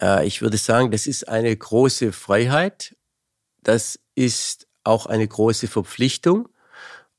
[0.00, 2.96] Äh, ich würde sagen, das ist eine große Freiheit.
[3.62, 6.48] Das ist auch eine große Verpflichtung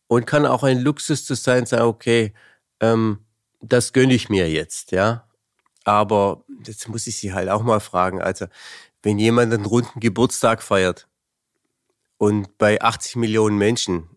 [0.08, 2.34] und kann auch ein Luxus zu sein, sagen, okay,
[2.80, 3.26] ähm,
[3.62, 5.28] das gönne ich mir jetzt, ja.
[5.84, 8.48] Aber jetzt muss ich Sie halt auch mal fragen, also
[9.04, 11.08] wenn jemand einen runden Geburtstag feiert
[12.18, 14.10] und bei 80 Millionen Menschen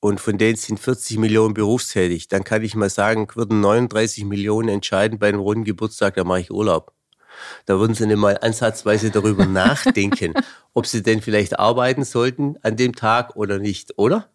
[0.00, 4.68] und von denen sind 40 Millionen berufstätig, dann kann ich mal sagen, würden 39 Millionen
[4.68, 6.95] entscheiden bei einem runden Geburtstag, da mache ich Urlaub.
[7.64, 10.34] Da würden Sie nicht mal ansatzweise darüber nachdenken,
[10.74, 14.28] ob Sie denn vielleicht arbeiten sollten an dem Tag oder nicht, oder?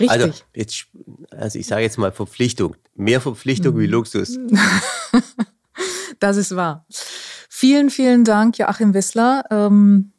[0.00, 0.10] Richtig.
[0.10, 0.86] Also, jetzt,
[1.30, 2.76] also ich sage jetzt mal Verpflichtung.
[2.94, 3.80] Mehr Verpflichtung mhm.
[3.80, 4.38] wie Luxus.
[6.22, 6.86] Das ist wahr.
[7.48, 9.44] Vielen, vielen Dank, Joachim Wissler.
[9.50, 10.12] Ähm,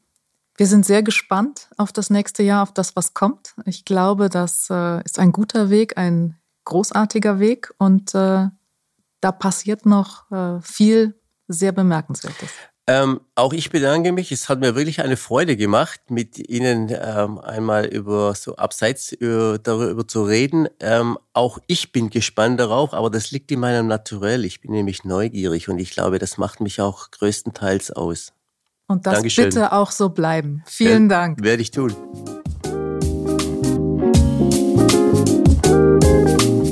[0.57, 3.53] wir sind sehr gespannt auf das nächste Jahr, auf das, was kommt.
[3.66, 8.47] Ich glaube, das äh, ist ein guter Weg, ein großartiger Weg und äh,
[9.22, 11.16] da passiert noch äh, viel
[11.54, 12.49] sehr Bemerkenswertes.
[12.86, 14.32] Ähm, auch ich bedanke mich.
[14.34, 19.58] Es hat mir wirklich eine Freude gemacht, mit Ihnen ähm, einmal über so abseits über,
[19.58, 20.68] darüber zu reden.
[20.82, 24.43] Ähm, auch ich bin gespannt darauf, aber das liegt in meinem Naturell.
[24.43, 28.34] Ich bin nämlich neugierig und ich glaube, das macht mich auch größtenteils aus.
[28.88, 29.45] Und das Dankeschön.
[29.45, 30.62] bitte auch so bleiben.
[30.66, 31.41] Vielen ja, Dank.
[31.41, 31.95] Werde ich tun.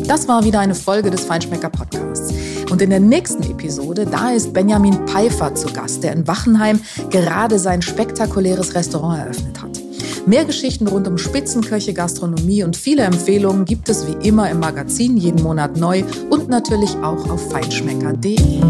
[0.07, 2.33] Das war wieder eine Folge des Feinschmecker Podcasts.
[2.71, 7.59] Und in der nächsten Episode, da ist Benjamin Pfeiffer zu Gast, der in Wachenheim gerade
[7.59, 9.81] sein spektakuläres Restaurant eröffnet hat.
[10.25, 15.17] Mehr Geschichten rund um Spitzenköche, Gastronomie und viele Empfehlungen gibt es wie immer im Magazin
[15.17, 18.61] jeden Monat neu und natürlich auch auf feinschmecker.de.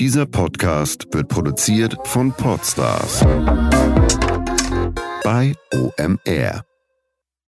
[0.00, 3.24] Dieser Podcast wird produziert von Podstars
[5.22, 6.67] bei OMR.